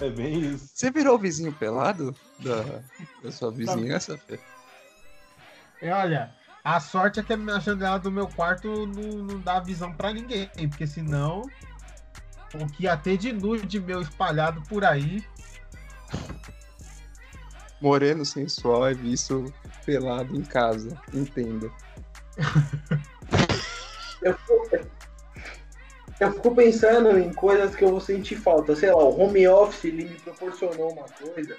[0.00, 0.70] É bem isso.
[0.74, 2.82] Você virou o vizinho pelado da,
[3.22, 4.38] da sua vizinhança, Fê?
[5.82, 6.30] E olha,
[6.64, 10.50] a sorte é que a janela do meu quarto não, não dá visão pra ninguém,
[10.68, 11.42] porque senão
[12.54, 15.24] o que ia ter de nude meu espalhado por aí.
[17.80, 19.52] Moreno sensual é visto
[19.86, 21.00] pelado em casa.
[21.14, 21.70] Entenda.
[24.20, 24.38] Eu
[26.20, 28.76] eu fico pensando em coisas que eu vou sentir falta.
[28.76, 31.56] Sei lá, o home office ele me proporcionou uma coisa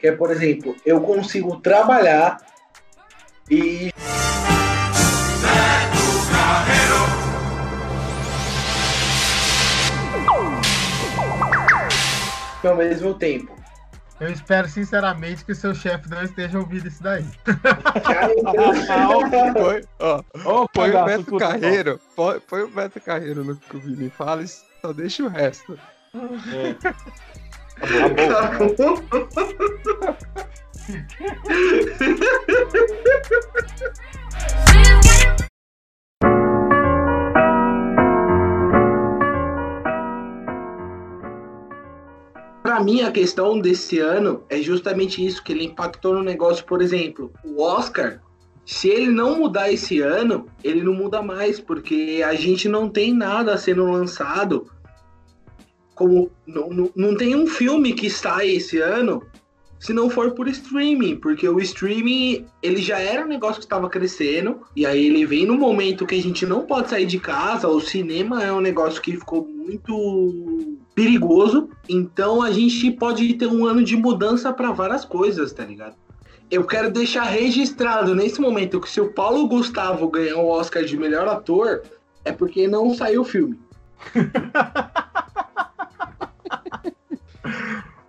[0.00, 2.44] que é, por exemplo, eu consigo trabalhar
[3.48, 3.90] e.
[12.64, 13.63] Ao mesmo tempo.
[14.20, 17.24] Eu espero sinceramente que o seu chefe não esteja ouvindo isso daí.
[19.52, 21.36] Põe, ó, Ô, põe o Beto.
[21.36, 22.00] Carreiro.
[22.14, 25.78] Põe, põe o Beto Carreiro no que o Vini fala e só deixa o resto.
[26.14, 26.74] É.
[27.74, 28.94] Tá bom.
[42.74, 46.82] Pra mim, a questão desse ano é justamente isso, que ele impactou no negócio, por
[46.82, 48.20] exemplo, o Oscar,
[48.66, 53.14] se ele não mudar esse ano, ele não muda mais, porque a gente não tem
[53.14, 54.66] nada sendo lançado.
[55.94, 59.22] Como não, não, não tem um filme que sai esse ano
[59.78, 63.88] se não for por streaming, porque o streaming ele já era um negócio que estava
[63.88, 67.68] crescendo, e aí ele vem no momento que a gente não pode sair de casa,
[67.68, 73.66] o cinema é um negócio que ficou muito perigoso, então a gente pode ter um
[73.66, 75.96] ano de mudança para várias coisas, tá ligado?
[76.50, 80.96] Eu quero deixar registrado nesse momento que se o Paulo Gustavo ganhar o Oscar de
[80.96, 81.82] melhor ator,
[82.24, 83.58] é porque não saiu o filme.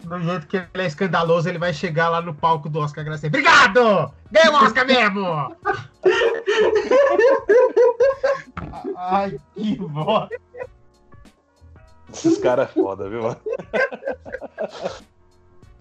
[0.06, 3.26] Do jeito que ele é escandaloso, ele vai chegar lá no palco do Oscar agradecer.
[3.28, 4.13] Obrigado!
[4.32, 5.26] Ganhei o Oscar mesmo!
[8.95, 10.36] Ai, que bosta.
[12.15, 13.41] Esses caras é foda, viu, mano?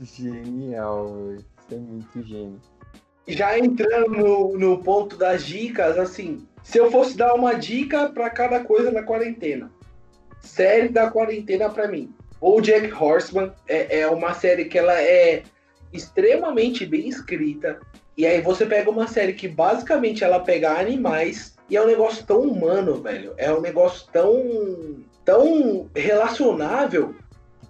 [0.00, 1.36] Genial, velho.
[1.36, 2.60] Isso é muito gênio.
[3.26, 8.28] Já entrando no, no ponto das dicas, assim, se eu fosse dar uma dica pra
[8.28, 9.70] cada coisa na quarentena,
[10.40, 12.12] série da quarentena pra mim.
[12.40, 15.44] O Jack Horseman é, é uma série que ela é
[15.92, 17.80] extremamente bem escrita.
[18.16, 22.26] E aí você pega uma série que basicamente ela pega animais e é um negócio
[22.26, 23.32] tão humano, velho.
[23.38, 27.14] É um negócio tão tão relacionável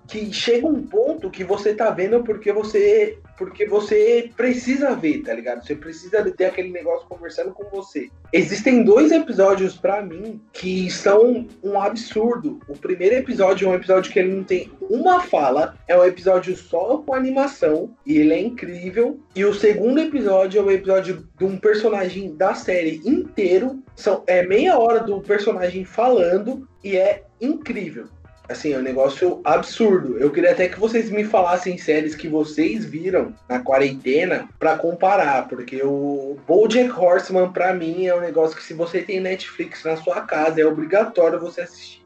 [0.09, 5.35] que chega um ponto que você tá vendo porque você porque você precisa ver, tá
[5.35, 5.65] ligado?
[5.65, 8.09] Você precisa ter aquele negócio conversando com você.
[8.33, 12.61] Existem dois episódios pra mim que são um absurdo.
[12.69, 16.57] O primeiro episódio é um episódio que ele não tem uma fala, é um episódio
[16.57, 19.21] só com animação e ele é incrível.
[19.35, 24.45] E o segundo episódio é um episódio de um personagem da série inteiro, são é
[24.45, 28.09] meia hora do personagem falando e é incrível.
[28.47, 30.19] Assim, é um negócio absurdo.
[30.19, 35.49] Eu queria até que vocês me falassem séries que vocês viram na quarentena pra comparar,
[35.49, 39.97] porque o BoJack Horseman pra mim é um negócio que se você tem Netflix na
[39.97, 42.05] sua casa é obrigatório você assistir.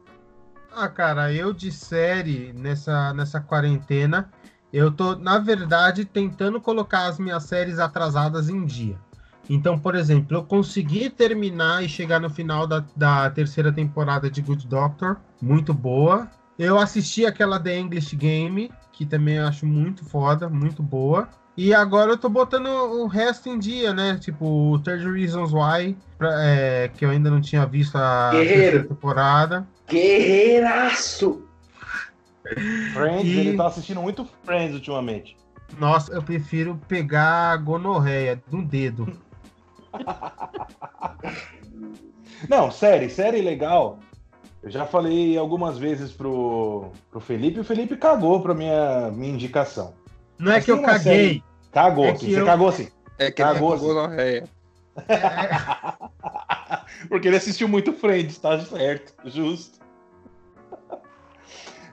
[0.71, 4.31] Ah, cara, eu de série nessa, nessa quarentena,
[4.71, 8.97] eu tô, na verdade, tentando colocar as minhas séries atrasadas em dia.
[9.49, 14.41] Então, por exemplo, eu consegui terminar e chegar no final da, da terceira temporada de
[14.41, 16.29] Good Doctor, muito boa.
[16.57, 21.27] Eu assisti aquela The English Game, que também eu acho muito foda, muito boa.
[21.57, 24.17] E agora eu tô botando o resto em dia, né?
[24.17, 28.53] Tipo, 30 Reasons Why, pra- é, que eu ainda não tinha visto a Guerreiro.
[28.61, 29.67] terceira temporada.
[29.89, 31.43] Guerreiraço!
[32.93, 35.35] Friends, E- ele tá assistindo muito Friends ultimamente.
[35.77, 39.11] Nossa, eu prefiro pegar a gonorreia no dedo.
[42.47, 43.99] Não, série, série legal.
[44.61, 49.33] Eu já falei algumas vezes pro, pro Felipe, e o Felipe cagou pra minha, minha
[49.33, 49.93] indicação.
[50.37, 51.41] Não é que eu caguei.
[51.71, 52.89] Cagou, É que você eu- cagou sim.
[53.17, 54.43] É que ele Cagou, cagou na réia.
[57.07, 59.79] Porque ele assistiu muito Friends, tá certo, justo.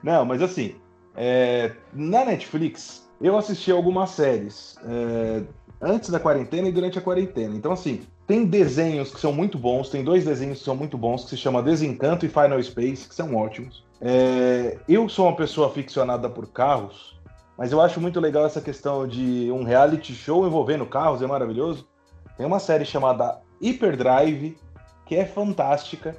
[0.03, 0.75] Não, mas assim,
[1.15, 5.43] é, na Netflix, eu assisti algumas séries é,
[5.81, 7.55] antes da quarentena e durante a quarentena.
[7.55, 11.23] Então, assim, tem desenhos que são muito bons, tem dois desenhos que são muito bons,
[11.23, 13.85] que se chama Desencanto e Final Space, que são ótimos.
[14.01, 17.19] É, eu sou uma pessoa aficionada por carros,
[17.57, 21.87] mas eu acho muito legal essa questão de um reality show envolvendo carros, é maravilhoso.
[22.35, 24.57] Tem uma série chamada Hyperdrive,
[25.05, 26.15] que é fantástica,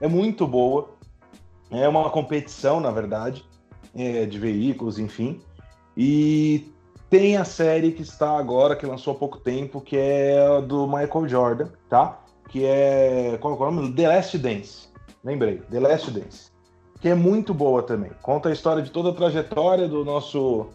[0.00, 0.90] é muito boa.
[1.70, 3.44] É uma competição, na verdade,
[3.94, 5.40] é, de veículos, enfim.
[5.96, 6.72] E
[7.10, 11.28] tem a série que está agora, que lançou há pouco tempo, que é do Michael
[11.28, 12.20] Jordan, tá?
[12.48, 13.36] Que é.
[13.40, 13.92] Qual é o nome?
[13.92, 14.88] The Last Dance.
[15.24, 16.50] Lembrei, The Last Dance.
[17.00, 18.12] Que é muito boa também.
[18.22, 20.68] Conta a história de toda a trajetória do nosso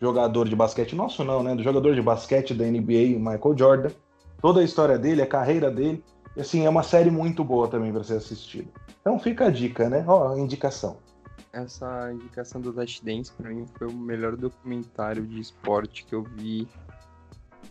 [0.00, 0.94] jogador de basquete.
[0.94, 1.56] Nosso não, né?
[1.56, 3.90] Do jogador de basquete da NBA, Michael Jordan.
[4.40, 6.04] Toda a história dele, a carreira dele.
[6.36, 8.68] E assim, é uma série muito boa também para ser assistida.
[9.00, 10.04] Então fica a dica, né?
[10.06, 10.98] Ó, a indicação.
[11.52, 16.22] Essa indicação do Dash Dance pra mim foi o melhor documentário de esporte que eu
[16.22, 16.68] vi.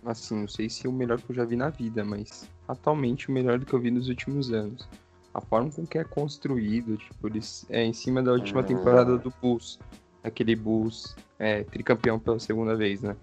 [0.06, 3.30] Assim, não sei se é o melhor que eu já vi na vida, mas atualmente
[3.30, 4.88] o melhor que eu vi nos últimos anos.
[5.34, 9.34] A forma com que é construído, tipo, eles, é em cima da última temporada do
[9.42, 9.80] Bulls.
[10.24, 13.16] Aquele Bulls é, tricampeão pela segunda vez, né?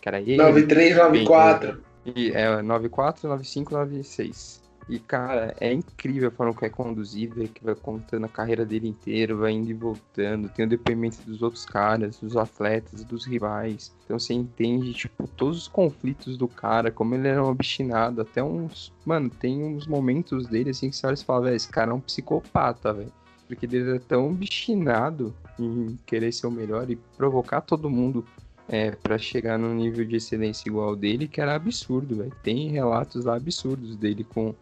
[0.00, 0.36] Que era ele.
[0.36, 1.82] 93, 94.
[2.04, 4.65] E é 94, 95, 96.
[4.88, 8.88] E, cara, é incrível a forma que é conduzido, que vai contando a carreira dele
[8.88, 10.48] inteira, vai indo e voltando.
[10.48, 13.92] Tem o depoimento dos outros caras, dos atletas, dos rivais.
[14.04, 18.42] Então você entende, tipo, todos os conflitos do cara, como ele era um obstinado, até
[18.42, 18.92] uns.
[19.04, 21.94] Mano, tem uns momentos dele assim que você olha e fala, velho, esse cara é
[21.94, 23.12] um psicopata, velho.
[23.48, 28.24] Porque ele era tão obstinado em querer ser o melhor e provocar todo mundo
[28.68, 32.32] é, para chegar num nível de excelência igual dele, que era absurdo, velho.
[32.42, 34.54] Tem relatos lá absurdos dele com,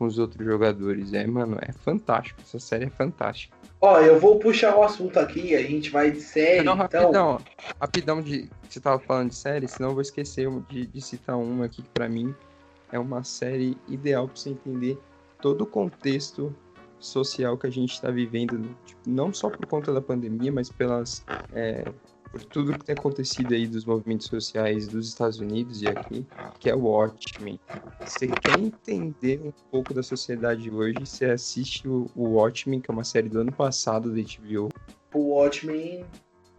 [0.00, 1.12] com os outros jogadores.
[1.12, 2.40] É, mano, é fantástico.
[2.40, 3.54] Essa série é fantástica.
[3.82, 7.02] Ó, eu vou puxar o assunto aqui, a gente vai de série, Não, então.
[7.02, 7.38] rapidão,
[7.78, 8.48] rapidão de.
[8.66, 11.88] Você tava falando de série, senão eu vou esquecer de, de citar uma aqui que
[11.90, 12.34] pra mim
[12.90, 14.98] é uma série ideal pra você entender
[15.42, 16.54] todo o contexto
[16.98, 21.22] social que a gente está vivendo, tipo, não só por conta da pandemia, mas pelas
[21.52, 21.84] é,
[22.30, 26.26] por tudo que tem acontecido aí dos movimentos sociais dos Estados Unidos e aqui,
[26.58, 27.58] que é o Watchmen.
[28.00, 33.04] Você quer entender um pouco da sociedade hoje, você assiste o, Watchmen, que é uma
[33.04, 34.68] série do ano passado da HBO.
[35.12, 36.04] O Watchmen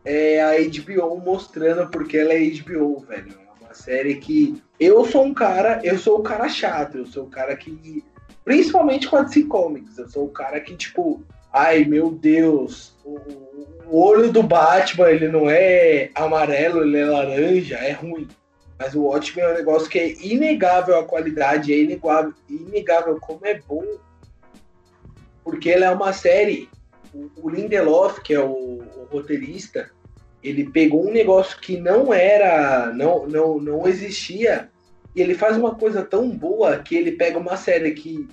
[0.03, 3.31] é a HBO mostrando porque ela é HBO, velho.
[3.31, 7.25] É uma série que eu sou um cara, eu sou o cara chato, eu sou
[7.25, 8.03] o cara que
[8.43, 13.17] principalmente com a DC Comics, eu sou o cara que tipo, ai meu Deus, o,
[13.91, 18.25] o olho do Batman, ele não é amarelo, ele é laranja, é ruim.
[18.79, 23.45] Mas o Watchmen é um negócio que é inegável a qualidade, é inegável, inegável como
[23.45, 23.85] é bom.
[25.43, 26.69] Porque ela é uma série.
[27.13, 29.91] O, o Lindelof, que é o, o roteirista,
[30.41, 34.69] ele pegou um negócio que não era, não, não, não existia,
[35.13, 38.25] e ele faz uma coisa tão boa que ele pega uma série que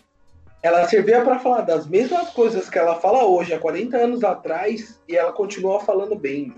[0.62, 5.00] ela servia para falar das mesmas coisas que ela fala hoje, há 40 anos atrás,
[5.08, 6.54] e ela continua falando bem.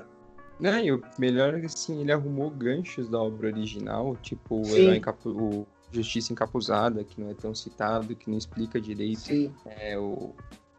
[0.59, 5.61] Não, e o melhor é que assim, ele arrumou ganchos da obra original, tipo o,
[5.61, 10.35] o Justiça Encapuzada, que não é tão citado, que não explica direito é, o,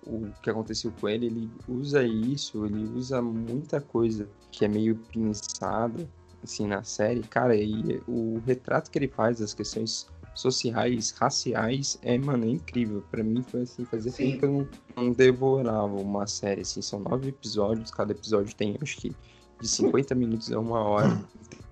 [0.06, 1.26] o que aconteceu com ele.
[1.28, 6.08] Ele usa isso, ele usa muita coisa que é meio pinçada,
[6.44, 7.22] assim, na série.
[7.22, 13.04] Cara, e o retrato que ele faz das questões sociais, raciais, é, mano, é incrível.
[13.12, 14.12] Pra mim foi assim, Sim.
[14.12, 18.78] tempo que eu não, não devorava uma série, assim, são nove episódios, cada episódio tem,
[18.82, 19.16] acho que,
[19.60, 21.24] de 50 minutos a uma hora.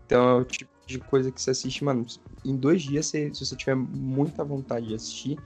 [0.05, 2.05] Então é o tipo de coisa que você assiste, mano,
[2.43, 5.37] em dois dias, você- se você tiver muita vontade de assistir,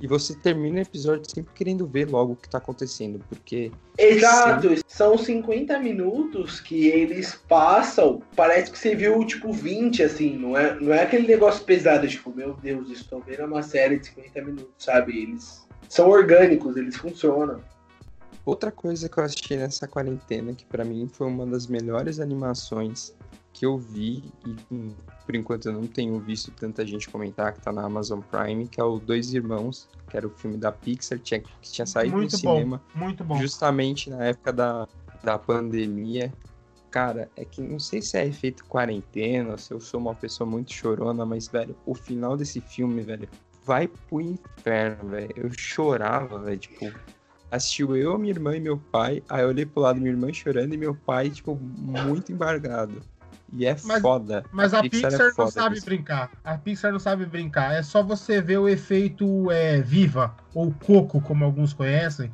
[0.00, 4.68] e você termina o episódio sempre querendo ver logo o que tá acontecendo, porque Exato,
[4.86, 10.78] são 50 minutos que eles passam, parece que você viu tipo 20, assim, não é,
[10.78, 14.74] não é aquele negócio pesado, tipo, meu Deus, estou vendo uma série de 50 minutos,
[14.78, 15.22] sabe?
[15.22, 17.62] Eles são orgânicos, eles funcionam.
[18.44, 23.12] Outra coisa que eu assisti nessa quarentena, que pra mim foi uma das melhores animações
[23.56, 27.60] que eu vi, e hum, por enquanto eu não tenho visto tanta gente comentar, que
[27.60, 31.18] tá na Amazon Prime, que é o Dois Irmãos, que era o filme da Pixar,
[31.18, 33.40] tinha, que tinha saído Muito no bom, cinema muito bom.
[33.40, 34.86] justamente na época da,
[35.24, 36.30] da pandemia.
[36.90, 40.72] Cara, é que não sei se é efeito quarentena, se eu sou uma pessoa muito
[40.72, 43.26] chorona, mas, velho, o final desse filme, velho,
[43.64, 45.32] vai pro inferno, velho.
[45.34, 46.92] Eu chorava, velho, tipo,
[47.50, 50.74] assistiu eu, minha irmã e meu pai, aí eu olhei pro lado minha irmã chorando
[50.74, 53.00] e meu pai, tipo, muito embargado.
[53.56, 54.44] E é Mas- foda.
[54.52, 55.86] Mas a Pixar, é não sabe nisso.
[55.86, 56.30] brincar.
[56.44, 57.72] A Pixar não sabe brincar.
[57.72, 62.30] É só você ver o efeito é, Viva, ou Coco, como alguns conhecem.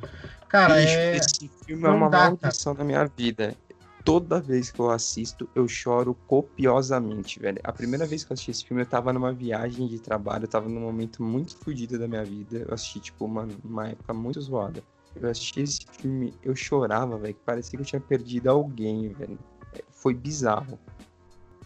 [0.49, 1.15] Cara, Bicho, é.
[1.17, 2.37] esse filme é uma dá, cara.
[2.41, 3.55] maldição na minha vida.
[4.03, 7.59] Toda vez que eu assisto, eu choro copiosamente, velho.
[7.63, 10.47] A primeira vez que eu assisti esse filme, eu tava numa viagem de trabalho, eu
[10.49, 12.65] tava num momento muito fodido da minha vida.
[12.67, 14.83] Eu assisti, tipo, mano, numa época muito zoada.
[15.15, 19.39] Eu assisti esse filme, eu chorava, velho, que parecia que eu tinha perdido alguém, velho.
[19.73, 20.77] É, Foi bizarro.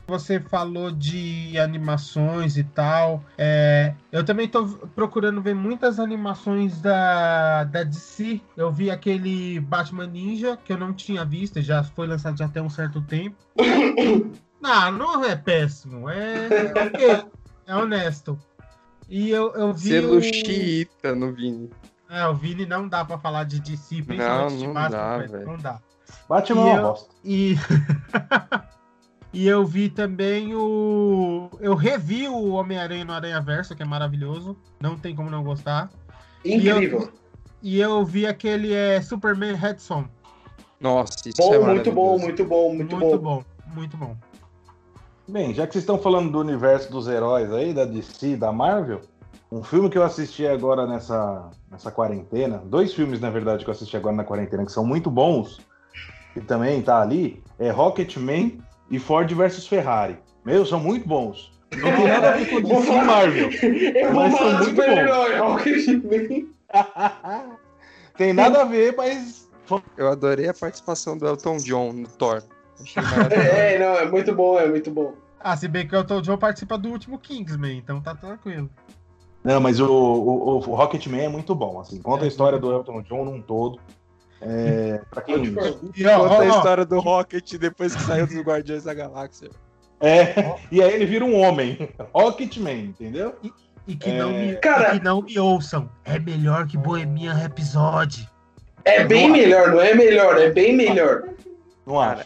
[0.08, 3.22] Você falou de animações e tal.
[3.38, 4.66] É, eu também tô
[4.96, 8.40] procurando ver muitas animações da, da DC.
[8.56, 12.64] Eu vi aquele Batman Ninja, que eu não tinha visto, já foi lançado já tem
[12.64, 13.36] um certo tempo.
[14.62, 16.10] não, não é péssimo.
[16.10, 17.26] É, é ok.
[17.68, 18.40] É honesto.
[19.10, 19.90] E eu, eu vi.
[19.90, 20.22] Selo o...
[20.22, 21.70] xiita no Vini.
[22.10, 25.28] É, o Vini não dá pra falar de DC, principalmente Não, de não Batman.
[25.28, 25.40] dá.
[25.46, 25.80] Não dá.
[26.30, 27.10] Batman é uma eu- bosta.
[27.26, 27.56] E.
[29.38, 31.48] e eu vi também o.
[31.60, 34.58] Eu revi o Homem-Aranha no Aranha Verso, que é maravilhoso.
[34.82, 35.92] Não tem como não gostar.
[36.44, 37.12] Incrível.
[37.62, 40.06] E eu vi aquele é, Superman Redson.
[40.82, 43.36] Nossa, isso Bom, é muito bom, muito bom, muito, Muito, bom.
[43.38, 43.44] bom.
[43.76, 44.18] Muito bom.
[45.28, 49.02] Bem, já que vocês estão falando do universo dos heróis aí, da DC, da Marvel,
[49.52, 53.74] um filme que eu assisti agora nessa, nessa quarentena, dois filmes, na verdade, que eu
[53.74, 55.60] assisti agora na quarentena, que são muito bons,
[56.36, 60.18] e também tá ali, é Rocketman e Ford versus Ferrari.
[60.46, 61.52] Meu, são muito bons.
[61.76, 63.50] Não tem nada a ver com DC e Marvel.
[63.52, 66.48] Eu vou Mas são muito super-herói, Rocketman.
[68.18, 69.50] tem nada a ver, mas
[69.98, 72.42] Eu adorei a participação do Elton John no Thor.
[72.82, 73.48] Achei maravilhoso.
[73.50, 75.14] É, não, é muito bom, é muito bom.
[75.40, 78.70] Ah, se bem que o Elton John participa do último Kingsman, então tá tranquilo.
[79.44, 82.02] Não, mas o, o, o Rocketman é muito bom, assim.
[82.02, 83.80] Conta É, a história do Elton John num todo.
[84.42, 85.56] É, pra quem
[85.96, 89.50] E ó, Conta a história do Rocket depois que saiu dos Guardiões da Galáxia.
[90.00, 91.90] É, e aí ele vira um homem.
[92.14, 93.36] Rocketman, entendeu?
[93.88, 95.90] e que, é, não me, Cara- e que não me ouçam.
[96.06, 98.30] É melhor que Bohemian Rhapsody.
[98.86, 101.24] É bem melhor, não é melhor, é bem melhor.
[101.86, 102.26] Não acho.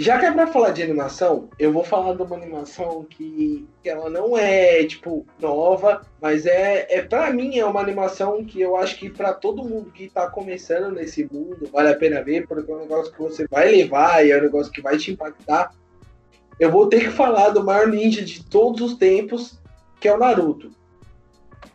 [0.00, 3.88] Já que é pra falar de animação, eu vou falar de uma animação que, que
[3.88, 8.76] ela não é, tipo, nova, mas é, é para mim é uma animação que eu
[8.76, 12.70] acho que pra todo mundo que tá começando nesse mundo vale a pena ver, porque
[12.70, 15.72] é um negócio que você vai levar e é um negócio que vai te impactar.
[16.60, 19.58] Eu vou ter que falar do maior ninja de todos os tempos,
[19.98, 20.70] que é o Naruto.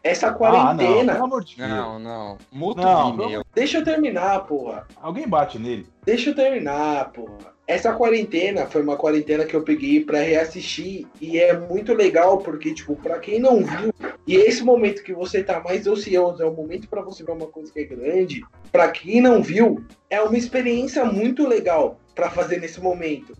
[0.02, 1.14] Essa Ah, não, quarentena.
[1.14, 1.60] pelo amor de.
[1.60, 2.38] Não, não.
[2.52, 3.44] Muto Não, não.
[3.54, 4.88] Deixa eu terminar, porra.
[5.02, 5.88] Alguém bate nele.
[6.06, 7.53] Deixa eu terminar, porra.
[7.66, 12.74] Essa quarentena foi uma quarentena que eu peguei pra reassistir e é muito legal porque,
[12.74, 13.94] tipo, pra quem não viu,
[14.28, 17.48] e esse momento que você tá mais ocioso, é o momento pra você ver uma
[17.48, 18.42] coisa que é grande,
[18.72, 23.34] pra quem não viu, é uma experiência muito legal pra fazer nesse momento.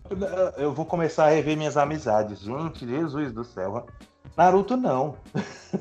[0.56, 2.40] Eu vou começar a rever minhas amizades.
[2.40, 3.86] Gente, Jesus do céu.
[4.36, 5.16] Naruto não.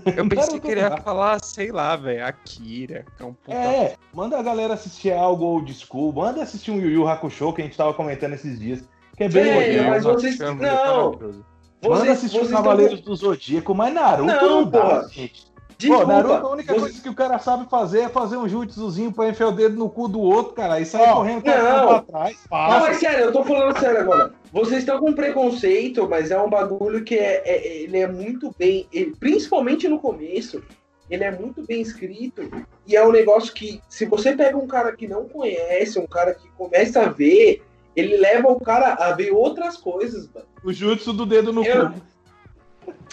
[0.05, 0.97] Eu pensei Naruto que ele ia não.
[0.97, 5.43] falar, sei lá, velho, Akira, que é um puta É, manda a galera assistir algo
[5.45, 8.83] old school, manda assistir um Yu Yu Hakusho que a gente tava comentando esses dias,
[9.17, 9.89] que é bem Véi, legal.
[9.89, 10.53] mas vocês- não.
[10.61, 11.43] Manda
[11.81, 15.07] Vocês, assistir vocês os Cavaleiros do Zodíaco, mas Naruto Não, não, dá, porra.
[15.09, 15.52] gente.
[15.87, 19.29] Pô, Naruto, a única coisa que o cara sabe fazer é fazer um jutsuzinho pra
[19.29, 21.87] enfiar o dedo no cu do outro, cara, e sair Ó, correndo não.
[21.87, 22.37] pra trás.
[22.43, 22.79] Não, Fácil.
[22.81, 24.33] mas sério, eu tô falando sério agora.
[24.51, 28.87] Vocês estão com preconceito, mas é um bagulho que é, é- ele é muito bem,
[28.93, 30.63] ele- principalmente no começo,
[31.09, 32.41] ele é muito bem escrito.
[32.87, 36.33] E é um negócio que, se você pega um cara que não conhece, um cara
[36.33, 37.61] que começa a ver,
[37.95, 40.47] ele leva o cara a ver outras coisas, mano.
[40.63, 42.01] O jutsu do dedo no Eu- cu.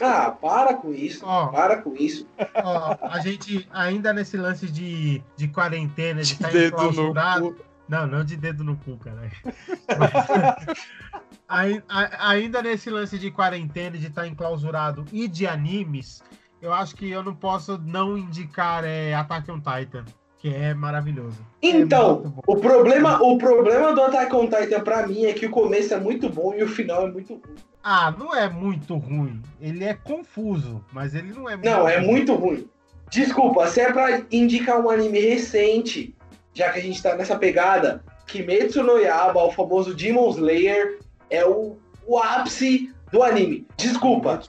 [0.00, 1.24] Ah, para com isso.
[1.26, 1.48] Ó.
[1.48, 2.26] Para com isso.
[2.64, 7.56] Ó, a gente ainda nesse lance de, de quarentena, de estar Dedo no enclausurado.
[7.88, 9.30] Não, não de dedo no cu, cara.
[11.48, 16.22] A- ainda nesse lance de quarentena, de estar enclausurado e de animes,
[16.62, 20.04] eu acho que eu não posso não indicar é, Attack on Titan,
[20.40, 21.36] que é maravilhoso.
[21.62, 22.42] É muito Então, bom.
[22.46, 26.00] o problema, o problema do Attack on Titan pra mim é que o começo é
[26.00, 27.42] muito bom e o final é muito ruim.
[27.82, 29.40] Ah, não é muito ruim.
[29.60, 32.06] Ele é confuso, mas ele não é Não, é ruim.
[32.06, 32.68] muito ruim.
[33.10, 36.14] Desculpa, se é pra indicar um anime recente,
[36.54, 41.44] já que a gente tá nessa pegada, Kimetsu no Yaba, o famoso Demon Slayer, é
[41.44, 41.76] o,
[42.06, 43.66] o ápice do anime.
[43.76, 44.40] Desculpa,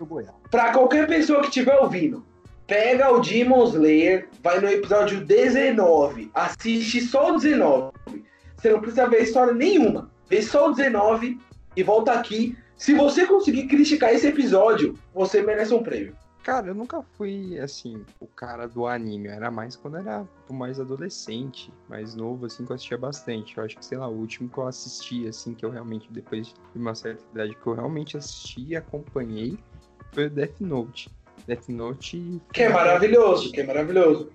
[0.49, 2.23] pra qualquer pessoa que estiver ouvindo,
[2.71, 7.91] pega o Demon Slayer, vai no episódio 19, assiste só o 19.
[8.55, 10.09] Você não precisa ver história nenhuma.
[10.29, 11.37] Vê só o 19
[11.75, 12.57] e volta aqui.
[12.77, 16.15] Se você conseguir criticar esse episódio, você merece um prêmio.
[16.43, 19.27] Cara, eu nunca fui, assim, o cara do anime.
[19.27, 23.57] Era mais quando era mais adolescente, mais novo, assim, que eu assistia bastante.
[23.57, 26.47] Eu acho que, sei lá, o último que eu assisti, assim, que eu realmente, depois
[26.47, 29.59] de uma certa idade, que eu realmente assisti e acompanhei,
[30.13, 31.09] foi o Death Note.
[31.47, 32.41] Death Note...
[32.53, 34.29] Que é maravilhoso, que é maravilhoso.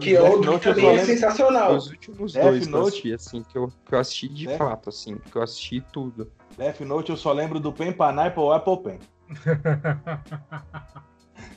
[0.00, 1.74] Que é Death outro Note que também é lembro- sensacional.
[1.76, 4.46] os últimos Death dois que eu Note- assisti, assim, que eu, que eu assisti de
[4.46, 6.30] Death- fato, assim, que eu assisti tudo.
[6.56, 8.98] Death Note eu só lembro do Pen Pineapple Apple Pen.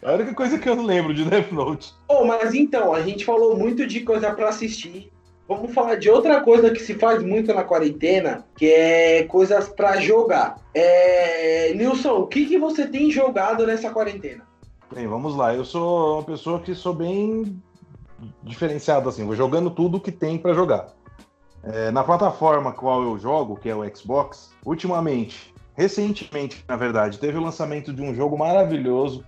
[0.02, 1.93] É a única coisa que eu lembro de Death Note.
[2.08, 5.12] Oh, mas então, a gente falou muito de coisa pra assistir.
[5.48, 9.95] Vamos falar de outra coisa que se faz muito na quarentena, que é coisas pra
[9.98, 10.58] jogar.
[10.74, 11.74] É...
[11.74, 14.45] Nilson, o que, que você tem jogado nessa quarentena?
[14.94, 15.54] Bem, vamos lá.
[15.54, 17.62] Eu sou uma pessoa que sou bem
[18.42, 19.26] diferenciado, assim.
[19.26, 20.94] Vou jogando tudo que tem pra jogar.
[21.62, 27.38] É, na plataforma qual eu jogo, que é o Xbox, ultimamente, recentemente, na verdade, teve
[27.38, 29.26] o lançamento de um jogo maravilhoso,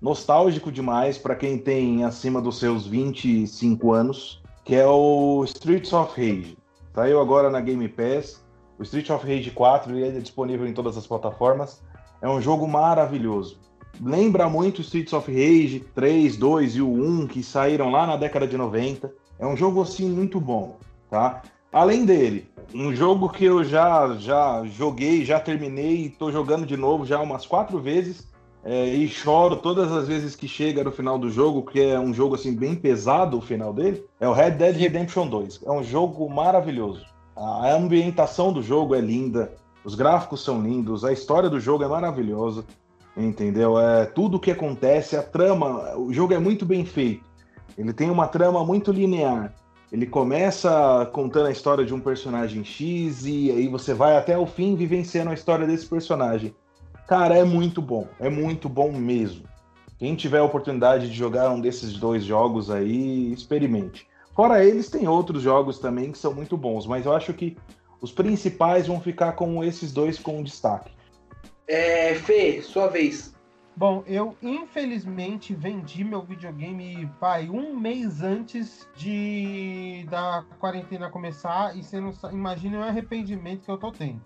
[0.00, 6.18] nostálgico demais para quem tem acima dos seus 25 anos, que é o Streets of
[6.18, 6.56] Rage.
[6.94, 8.42] Saiu agora na Game Pass.
[8.78, 11.82] O Streets of Rage 4 ele é disponível em todas as plataformas.
[12.22, 13.60] É um jogo maravilhoso
[14.00, 18.46] lembra muito Streets of Rage 3, 2 e o 1 que saíram lá na década
[18.46, 19.12] de 90.
[19.38, 20.76] É um jogo assim muito bom,
[21.10, 21.42] tá?
[21.72, 26.76] Além dele, um jogo que eu já já joguei, já terminei e tô jogando de
[26.76, 28.30] novo já umas quatro vezes
[28.64, 32.14] é, e choro todas as vezes que chega no final do jogo, que é um
[32.14, 34.04] jogo assim bem pesado o final dele.
[34.20, 35.62] É o Red Dead Redemption 2.
[35.64, 37.04] É um jogo maravilhoso.
[37.34, 39.52] A ambientação do jogo é linda,
[39.84, 42.64] os gráficos são lindos, a história do jogo é maravilhosa.
[43.16, 43.78] Entendeu?
[43.78, 47.24] É tudo o que acontece, a trama, o jogo é muito bem feito.
[47.76, 49.54] Ele tem uma trama muito linear.
[49.90, 54.46] Ele começa contando a história de um personagem X e aí você vai até o
[54.46, 56.54] fim vivenciando a história desse personagem.
[57.06, 59.44] Cara, é muito bom, é muito bom mesmo.
[59.98, 64.06] Quem tiver a oportunidade de jogar um desses dois jogos aí, experimente.
[64.34, 67.56] Fora eles, tem outros jogos também que são muito bons, mas eu acho que
[68.00, 70.90] os principais vão ficar com esses dois com destaque.
[71.66, 73.32] É, Fê, sua vez.
[73.74, 81.82] Bom, eu infelizmente vendi meu videogame, pai, um mês antes de da quarentena começar e
[81.82, 84.20] você não imagina o arrependimento que eu tô tendo.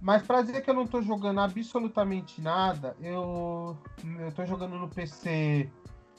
[0.00, 3.78] Mas pra dizer que eu não tô jogando absolutamente nada, eu
[4.20, 5.70] eu tô jogando no PC.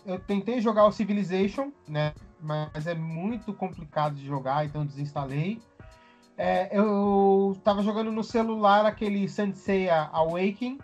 [0.03, 2.13] Eu tentei jogar o Civilization, né?
[2.41, 5.59] Mas é muito complicado de jogar, então desinstalei.
[6.37, 10.77] É, eu tava jogando no celular aquele Senseiya Awakening.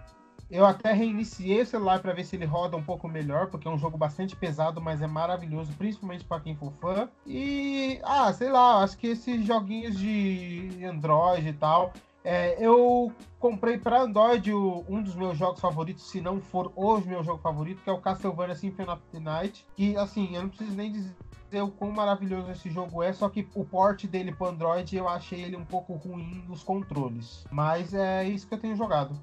[0.49, 3.71] Eu até reiniciei o celular para ver se ele roda um pouco melhor, porque é
[3.71, 7.09] um jogo bastante pesado, mas é maravilhoso, principalmente para quem for fã.
[7.25, 11.93] E, ah, sei lá, acho que esses joguinhos de Android e tal,
[12.25, 16.97] É, eu comprei para Android o- um dos meus jogos favoritos, se não for o
[16.99, 19.65] meu jogo favorito, que é o Castlevania Symphony of the Night.
[19.75, 21.13] Que, assim, eu não preciso nem dizer
[21.61, 25.41] o quão maravilhoso esse jogo é, só que o port dele pro Android eu achei
[25.41, 27.45] ele um pouco ruim nos controles.
[27.51, 29.13] Mas é isso que eu tenho jogado.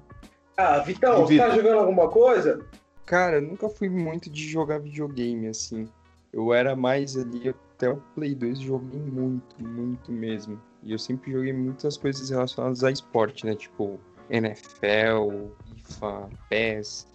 [0.57, 2.65] Ah, Vitão, você tá jogando alguma coisa?
[3.05, 5.87] Cara, eu nunca fui muito de jogar videogame, assim.
[6.31, 10.61] Eu era mais ali, até o Play 2 joguei muito, muito mesmo.
[10.83, 13.55] E eu sempre joguei muitas coisas relacionadas a esporte, né?
[13.55, 17.07] Tipo, NFL, FIFA, PES,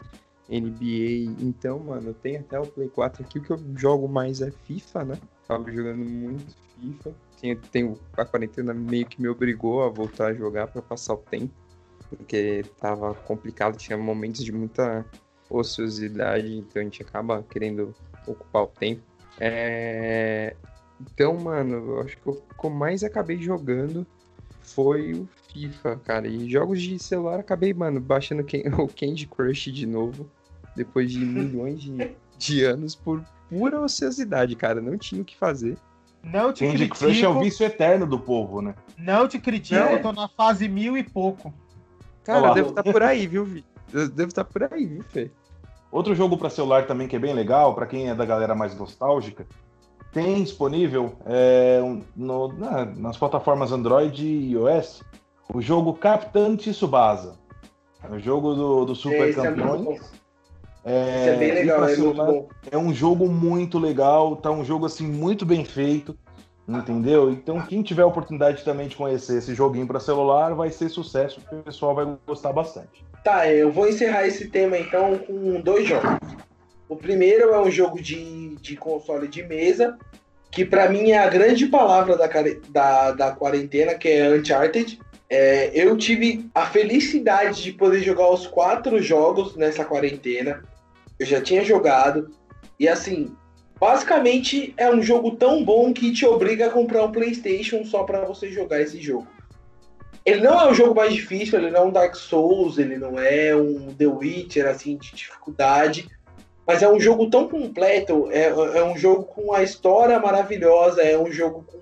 [0.49, 1.34] NBA.
[1.40, 3.38] Então, mano, tenho até o Play 4 aqui.
[3.38, 5.18] O que eu jogo mais é FIFA, né?
[5.47, 7.14] Tava jogando muito FIFA.
[7.40, 11.18] Tenho, tenho, a quarentena meio que me obrigou a voltar a jogar pra passar o
[11.18, 11.53] tempo.
[12.09, 15.05] Porque tava complicado, tinha momentos de muita
[15.51, 17.94] ociosidade, então a gente acaba querendo
[18.26, 19.03] ocupar o tempo.
[19.38, 20.55] É,
[21.01, 24.07] Então, mano, eu acho que o que eu mais acabei jogando
[24.62, 26.26] foi o FIFA, cara.
[26.26, 28.42] E jogos de celular acabei, mano, baixando
[28.78, 30.28] o Candy Crush de novo,
[30.77, 34.81] depois de milhões de, de anos, por pura ociosidade, cara.
[34.81, 35.77] Não tinha o que fazer.
[36.22, 38.74] Não te Candy critico, Crush é o vício eterno do povo, né?
[38.99, 39.95] não te critico, É.
[39.95, 41.55] eu tô na fase mil e pouco.
[42.24, 42.49] Cara, lá.
[42.49, 43.64] eu devo estar por aí, viu, Vi?
[43.93, 45.31] Eu devo estar por aí, viu, Fê?
[45.93, 48.77] Outro jogo para celular também que é bem legal, para quem é da galera mais
[48.77, 49.47] nostálgica,
[50.12, 51.81] tem disponível é,
[52.16, 55.05] no- na- nas plataformas Android e iOS
[55.55, 57.39] o jogo Capitão Tsubasa.
[58.03, 59.85] É o jogo do, do Super Esse é Campeões.
[59.85, 59.99] bom.
[60.89, 62.49] É, Esse é bem e legal, é muito celular, bom.
[62.70, 66.16] é um jogo muito legal, tá um jogo assim muito bem feito,
[66.68, 67.28] entendeu?
[67.28, 71.41] Então quem tiver a oportunidade também de conhecer esse joguinho para celular vai ser sucesso,
[71.51, 73.05] o pessoal vai gostar bastante.
[73.24, 76.20] Tá, eu vou encerrar esse tema então com dois jogos.
[76.89, 79.99] O primeiro é um jogo de, de console de mesa,
[80.53, 82.28] que pra mim é a grande palavra da,
[82.68, 85.01] da, da quarentena, que é Uncharted.
[85.28, 90.62] É, eu tive a felicidade de poder jogar os quatro jogos nessa quarentena.
[91.18, 92.30] Eu já tinha jogado.
[92.78, 93.34] E assim,
[93.78, 98.24] basicamente é um jogo tão bom que te obriga a comprar um PlayStation só pra
[98.24, 99.26] você jogar esse jogo.
[100.24, 103.16] Ele não é o jogo mais difícil, ele não é um Dark Souls, ele não
[103.16, 106.08] é um The Witcher, assim, de dificuldade.
[106.66, 111.16] Mas é um jogo tão completo, é, é um jogo com a história maravilhosa, é
[111.16, 111.78] um jogo com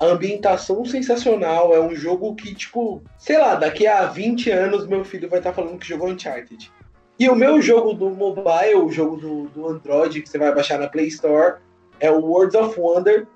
[0.00, 5.04] a ambientação sensacional, é um jogo que, tipo, sei lá, daqui a 20 anos meu
[5.04, 6.72] filho vai estar falando que jogou Uncharted.
[7.18, 10.78] E o meu jogo do mobile, o jogo do, do Android, que você vai baixar
[10.78, 11.56] na Play Store,
[11.98, 13.26] é o Worlds of Wonder,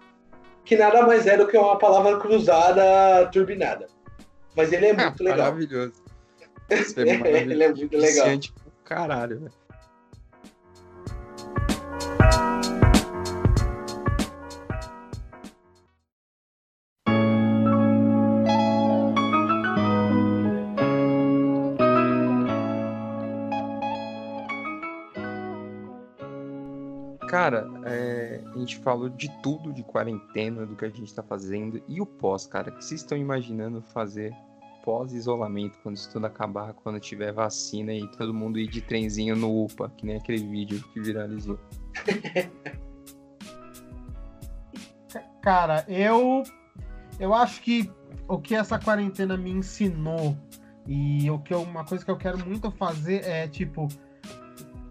[0.65, 3.89] que nada mais é do que uma palavra cruzada turbinada.
[4.57, 5.53] Mas ele é muito legal.
[5.53, 6.03] Maravilhoso.
[6.71, 7.51] Isso é maravilhoso.
[7.53, 8.29] Ele é muito legal.
[8.85, 9.53] Caralho, velho.
[27.43, 31.83] Cara, é, a gente falou de tudo de quarentena, do que a gente tá fazendo.
[31.89, 32.71] E o pós, cara?
[32.71, 34.33] O que vocês estão imaginando fazer
[34.85, 39.65] pós-isolamento, quando isso tudo acabar, quando tiver vacina e todo mundo ir de trenzinho no
[39.65, 41.59] UPA, que nem aquele vídeo que viralizou.
[45.43, 46.45] Cara, eu
[47.19, 47.91] eu acho que
[48.29, 50.37] o que essa quarentena me ensinou
[50.87, 53.89] e o que eu- uma coisa que eu quero muito fazer é tipo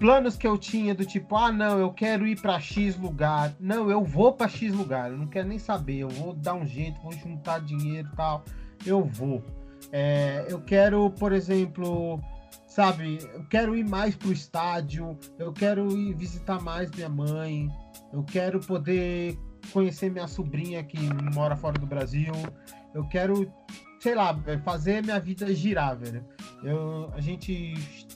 [0.01, 3.53] planos que eu tinha do tipo, ah, não, eu quero ir pra X lugar.
[3.59, 6.65] Não, eu vou pra X lugar, eu não quero nem saber, eu vou dar um
[6.65, 8.43] jeito, vou juntar dinheiro e tal.
[8.83, 9.43] Eu vou.
[9.91, 12.19] É, eu quero, por exemplo,
[12.65, 17.69] sabe, eu quero ir mais pro estádio, eu quero ir visitar mais minha mãe,
[18.11, 19.37] eu quero poder
[19.71, 20.97] conhecer minha sobrinha que
[21.31, 22.33] mora fora do Brasil.
[22.93, 23.51] Eu quero,
[23.99, 26.25] sei lá, velho, fazer minha vida girar, velho.
[26.63, 27.73] Eu, a gente,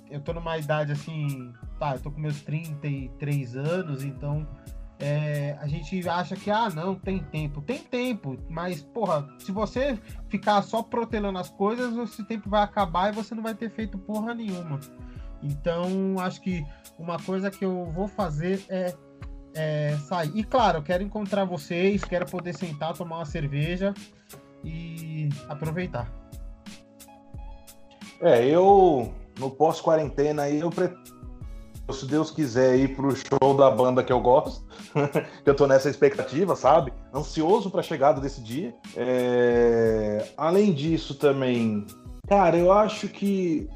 [0.09, 4.47] eu tô numa idade assim, tá, eu tô com meus 33 anos, então
[4.99, 7.61] é, a gente acha que, ah, não, tem tempo.
[7.61, 9.99] Tem tempo, mas, porra, se você
[10.29, 13.97] ficar só protelando as coisas, esse tempo vai acabar e você não vai ter feito
[13.97, 14.79] porra nenhuma.
[15.41, 16.65] Então, acho que
[16.97, 18.95] uma coisa que eu vou fazer é
[19.55, 20.31] é, sair.
[20.35, 23.93] E claro, eu quero encontrar vocês, quero poder sentar, tomar uma cerveja
[24.65, 26.11] e aproveitar.
[28.21, 31.03] É, eu no pós-quarentena aí eu pretendo,
[31.91, 34.65] se Deus quiser, ir pro show da banda que eu gosto,
[35.43, 36.91] que eu tô nessa expectativa, sabe?
[37.13, 38.73] Ansioso pra chegada desse dia.
[38.95, 41.85] É, Além disso também,
[42.27, 43.69] cara, eu acho que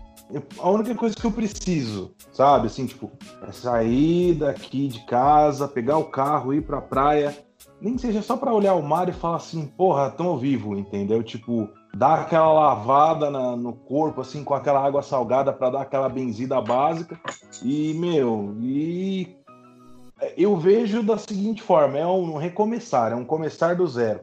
[0.60, 3.12] a única coisa que eu preciso, sabe, assim, tipo,
[3.48, 7.36] é sair daqui de casa, pegar o carro, ir pra praia,
[7.82, 11.24] nem que seja só pra olhar o mar e falar assim, porra, tamo vivo, entendeu?
[11.24, 16.10] Tipo, dar aquela lavada na- no corpo, assim, com aquela água salgada para dar aquela
[16.10, 17.20] benzida básica.
[17.64, 19.38] E, meu, e
[20.38, 24.22] eu vejo da seguinte forma: é um recomeçar, é um começar do zero.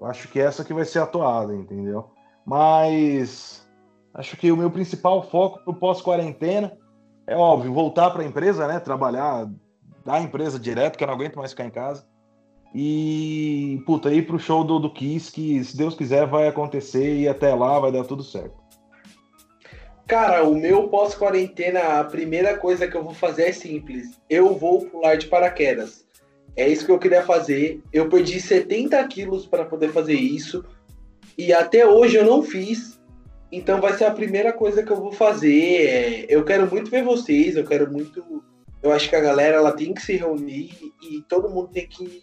[0.00, 2.10] Eu acho que essa que vai ser a toada, entendeu?
[2.44, 3.66] Mas
[4.12, 6.76] acho que o meu principal foco pro pós-quarentena
[7.26, 8.80] é óbvio, voltar para a empresa, né?
[8.80, 9.48] Trabalhar
[10.04, 12.06] da empresa direto, que eu não aguento mais ficar em casa.
[12.74, 17.28] E, puta, ir pro show do, do Kiss, que se Deus quiser vai acontecer e
[17.28, 18.64] até lá vai dar tudo certo.
[20.06, 24.20] Cara, o meu pós-quarentena, a primeira coisa que eu vou fazer é simples.
[24.28, 26.04] Eu vou pular de paraquedas.
[26.56, 27.80] É isso que eu queria fazer.
[27.92, 30.64] Eu perdi 70 quilos para poder fazer isso.
[31.38, 33.00] E até hoje eu não fiz.
[33.50, 35.86] Então vai ser a primeira coisa que eu vou fazer.
[35.86, 37.56] É, eu quero muito ver vocês.
[37.56, 38.44] Eu quero muito.
[38.82, 42.22] Eu acho que a galera ela tem que se reunir e todo mundo tem que,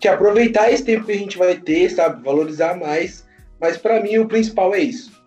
[0.00, 2.24] que aproveitar esse tempo que a gente vai ter, sabe?
[2.24, 3.26] Valorizar mais.
[3.60, 5.20] Mas para mim o principal é isso.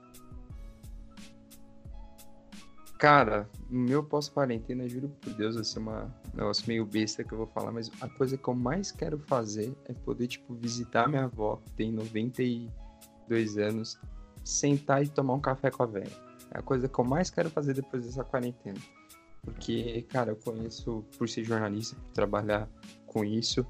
[2.98, 7.38] Cara, meu pós-quarentena, juro por Deus, vai ser uma um negócio meio besta que eu
[7.38, 11.26] vou falar, mas a coisa que eu mais quero fazer é poder, tipo, visitar minha
[11.26, 14.00] avó, que tem 92 anos,
[14.44, 16.12] sentar e tomar um café com a velha.
[16.52, 18.80] É a coisa que eu mais quero fazer depois dessa quarentena.
[19.44, 22.68] Porque, cara, eu conheço, por ser jornalista, por trabalhar
[23.06, 23.66] com isso,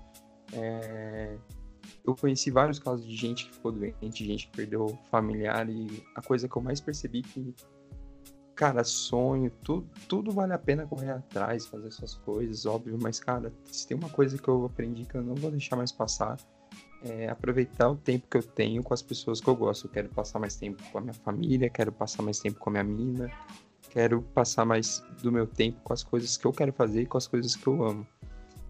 [0.53, 1.37] é,
[2.05, 6.21] eu conheci vários casos de gente que ficou doente, gente que perdeu familiar, e a
[6.21, 7.53] coisa que eu mais percebi que
[8.55, 13.51] cara, sonho, tudo, tudo vale a pena correr atrás, fazer suas coisas, óbvio, mas, cara,
[13.65, 16.37] se tem uma coisa que eu aprendi que eu não vou deixar mais passar,
[17.03, 19.87] é aproveitar o tempo que eu tenho com as pessoas que eu gosto.
[19.87, 22.73] Eu quero passar mais tempo com a minha família, quero passar mais tempo com a
[22.73, 23.29] minha mina,
[23.89, 27.17] quero passar mais do meu tempo com as coisas que eu quero fazer e com
[27.17, 28.07] as coisas que eu amo.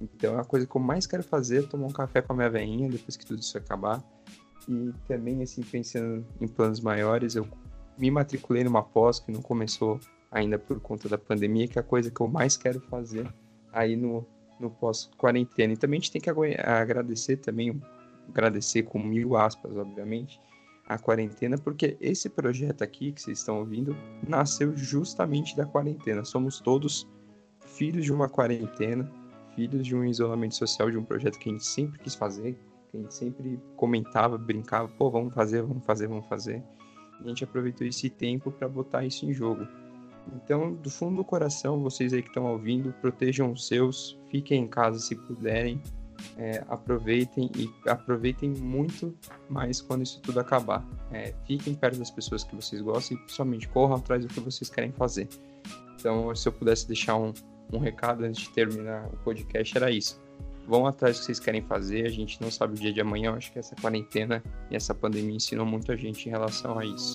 [0.03, 2.49] Então, a coisa que eu mais quero fazer é tomar um café com a minha
[2.49, 4.03] veinha depois que tudo isso acabar.
[4.67, 7.47] E também, assim, pensando em planos maiores, eu
[7.97, 9.99] me matriculei numa pós que não começou
[10.31, 13.31] ainda por conta da pandemia, que é a coisa que eu mais quero fazer
[13.71, 14.25] aí no,
[14.59, 15.73] no pós-quarentena.
[15.73, 17.79] E também a gente tem que agradecer também,
[18.27, 20.41] agradecer com mil aspas, obviamente,
[20.87, 23.95] a quarentena, porque esse projeto aqui que vocês estão ouvindo
[24.27, 26.25] nasceu justamente da quarentena.
[26.25, 27.07] Somos todos
[27.65, 29.09] filhos de uma quarentena,
[29.55, 32.53] filhos de um isolamento social, de um projeto que a gente sempre quis fazer,
[32.91, 36.63] que a gente sempre comentava, brincava, pô, vamos fazer, vamos fazer, vamos fazer
[37.21, 39.67] e a gente aproveitou esse tempo para botar isso em jogo.
[40.35, 44.67] Então, do fundo do coração, vocês aí que estão ouvindo, protejam os seus, fiquem em
[44.67, 45.81] casa se puderem,
[46.37, 49.13] é, aproveitem e aproveitem muito
[49.49, 50.85] mais quando isso tudo acabar.
[51.11, 54.69] É, fiquem perto das pessoas que vocês gostam e principalmente corram atrás do que vocês
[54.69, 55.27] querem fazer.
[55.99, 57.33] Então, se eu pudesse deixar um,
[57.73, 60.21] um recado antes de terminar o podcast, era isso.
[60.67, 63.31] Vão atrás do que vocês querem fazer, a gente não sabe o dia de amanhã,
[63.31, 66.85] eu acho que essa quarentena e essa pandemia ensinam muito a gente em relação a
[66.85, 67.13] isso.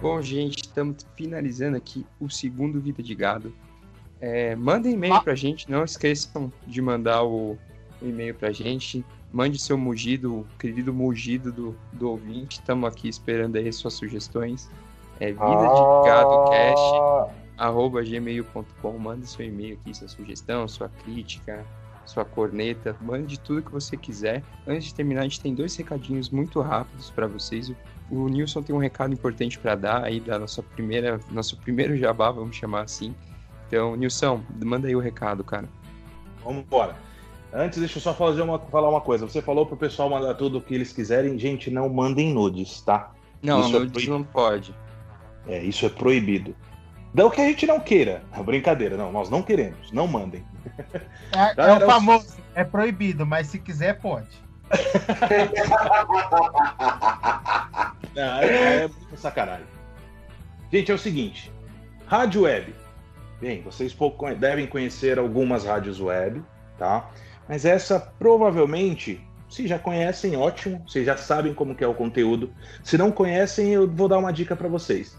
[0.00, 3.54] Bom, gente, estamos finalizando aqui o segundo Vida de Gado.
[4.20, 7.58] É, mandem e-mail pra gente, não esqueçam de mandar o,
[8.00, 9.04] o e-mail pra gente.
[9.32, 12.60] Mande seu mugido, o querido mugido do, do ouvinte.
[12.60, 14.68] Estamos aqui esperando aí suas sugestões.
[15.22, 21.64] É vida de gado cast arroba gmail.com, mande seu e-mail aqui, sua sugestão, sua crítica,
[22.04, 24.42] sua corneta, mande tudo que você quiser.
[24.66, 27.70] Antes de terminar, a gente tem dois recadinhos muito rápidos para vocês.
[27.70, 27.76] O,
[28.10, 32.32] o Nilson tem um recado importante para dar aí da nossa primeira, nosso primeiro jabá,
[32.32, 33.14] vamos chamar assim.
[33.68, 35.68] Então, Nilson, manda aí o recado, cara.
[36.42, 36.96] Vamos embora.
[37.52, 39.24] Antes, deixa eu só fazer uma, falar uma coisa.
[39.24, 41.38] Você falou pro pessoal mandar tudo o que eles quiserem.
[41.38, 43.12] Gente, não mandem nudes, tá?
[43.40, 44.12] Não, Isso é nudes proibido.
[44.12, 44.74] não pode.
[45.46, 46.54] É, isso é proibido.
[47.14, 48.22] Não que a gente não queira.
[48.44, 49.12] Brincadeira, não.
[49.12, 49.92] Nós não queremos.
[49.92, 50.44] Não mandem.
[51.32, 51.86] É, Não, é o não.
[51.86, 54.42] famoso, é proibido, mas se quiser, pode.
[58.14, 59.66] Não, é, é muita sacanagem.
[60.70, 61.52] Gente, é o seguinte:
[62.06, 62.74] rádio web.
[63.40, 66.42] Bem, vocês pouco devem conhecer algumas rádios web,
[66.78, 67.10] tá?
[67.48, 70.82] Mas essa provavelmente, se já conhecem, ótimo.
[70.86, 72.52] Vocês já sabem como que é o conteúdo.
[72.82, 75.18] Se não conhecem, eu vou dar uma dica para vocês.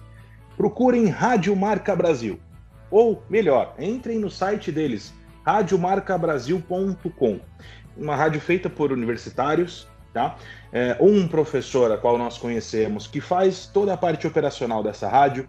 [0.57, 2.39] Procurem Rádio Marca Brasil.
[2.91, 5.13] Ou, melhor, entrem no site deles,
[5.45, 7.39] radiomarcabrasil.com.
[7.97, 10.35] Uma rádio feita por universitários, tá?
[10.71, 15.47] É, um professor, a qual nós conhecemos, que faz toda a parte operacional dessa rádio.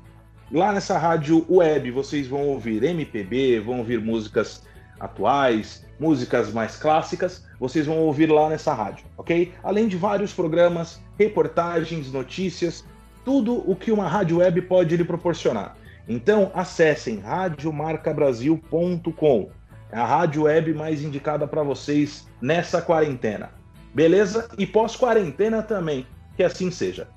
[0.51, 4.63] Lá nessa rádio web vocês vão ouvir MPB, vão ouvir músicas
[4.99, 9.53] atuais, músicas mais clássicas, vocês vão ouvir lá nessa rádio, ok?
[9.63, 12.85] Além de vários programas, reportagens, notícias,
[13.25, 15.77] tudo o que uma rádio web pode lhe proporcionar.
[16.09, 19.51] Então acessem radiomarcabrasil.com.
[19.91, 23.51] É a rádio web mais indicada para vocês nessa quarentena.
[23.95, 24.49] Beleza?
[24.59, 26.07] E pós-quarentena também.
[26.37, 27.09] Que assim seja.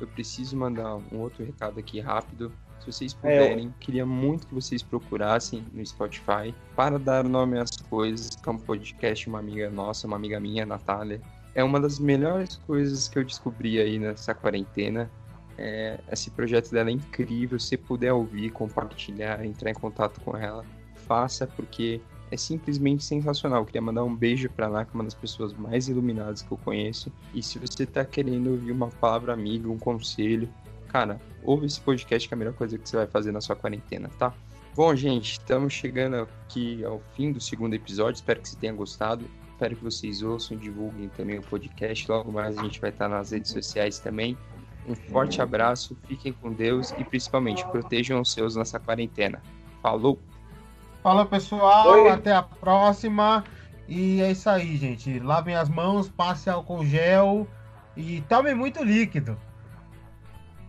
[0.00, 2.50] Eu preciso mandar um outro recado aqui rápido.
[2.80, 7.76] Se vocês É, puderem, queria muito que vocês procurassem no Spotify para dar nome às
[7.76, 11.20] coisas, que é um podcast, uma amiga nossa, uma amiga minha, Natália.
[11.56, 15.10] É uma das melhores coisas que eu descobri aí nessa quarentena.
[15.56, 17.58] É, esse projeto dela é incrível.
[17.58, 20.66] Se puder ouvir, compartilhar, entrar em contato com ela,
[21.06, 21.98] faça, porque
[22.30, 23.62] é simplesmente sensacional.
[23.62, 26.52] Eu queria mandar um beijo pra Ana, que é uma das pessoas mais iluminadas que
[26.52, 27.10] eu conheço.
[27.32, 30.50] E se você tá querendo ouvir uma palavra amiga, um conselho,
[30.88, 33.56] cara, ouve esse podcast que é a melhor coisa que você vai fazer na sua
[33.56, 34.34] quarentena, tá?
[34.74, 38.16] Bom, gente, estamos chegando aqui ao fim do segundo episódio.
[38.16, 39.24] Espero que você tenha gostado.
[39.56, 42.06] Espero que vocês ouçam, divulguem também o podcast.
[42.10, 44.36] Logo mais a gente vai estar nas redes sociais também.
[44.86, 49.40] Um forte abraço, fiquem com Deus e principalmente protejam os seus nessa quarentena.
[49.82, 50.20] Falou!
[51.02, 52.10] Fala pessoal, Oi.
[52.10, 53.44] até a próxima.
[53.88, 55.18] E é isso aí, gente.
[55.20, 57.48] Lavem as mãos, passe álcool gel
[57.96, 59.38] e tomem muito líquido.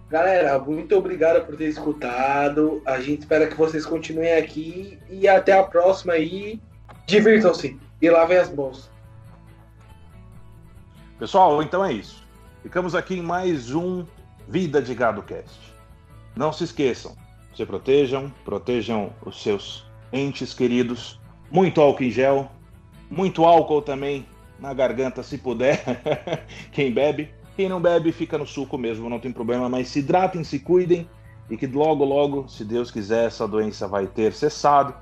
[0.09, 2.81] Galera, muito obrigado por ter escutado.
[2.85, 6.61] A gente espera que vocês continuem aqui e até a próxima aí.
[7.05, 8.89] Divirtam-se e lavem as mãos.
[11.19, 12.23] Pessoal, então é isso.
[12.61, 14.05] Ficamos aqui em mais um
[14.47, 15.73] Vida de Gado Cast.
[16.35, 17.15] Não se esqueçam,
[17.55, 21.19] se protejam, protejam os seus entes queridos.
[21.49, 22.51] Muito álcool em gel,
[23.09, 24.27] muito álcool também
[24.59, 25.83] na garganta, se puder.
[26.71, 29.67] Quem bebe, quem não bebe, fica no suco mesmo, não tem problema.
[29.67, 31.09] Mas se hidratem, se cuidem
[31.49, 34.93] e que logo, logo, se Deus quiser, essa doença vai ter cessado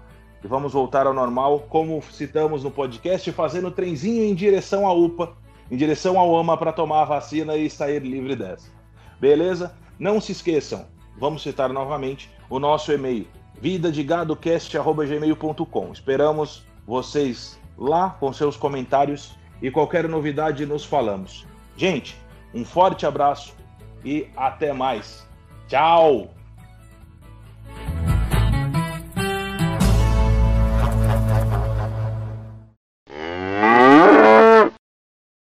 [0.45, 5.33] e vamos voltar ao normal, como citamos no podcast, fazendo trenzinho em direção à UPA,
[5.71, 8.69] em direção ao AMA para tomar a vacina e sair livre dessa.
[9.19, 9.75] Beleza?
[9.97, 10.85] Não se esqueçam,
[11.17, 13.25] vamos citar novamente o nosso e-mail,
[13.59, 15.91] vidadegadocast.gmail.com.
[15.91, 21.43] Esperamos vocês lá com seus comentários e qualquer novidade nos falamos.
[21.75, 22.15] Gente,
[22.53, 23.55] um forte abraço
[24.03, 25.27] e até mais.
[25.67, 26.35] Tchau!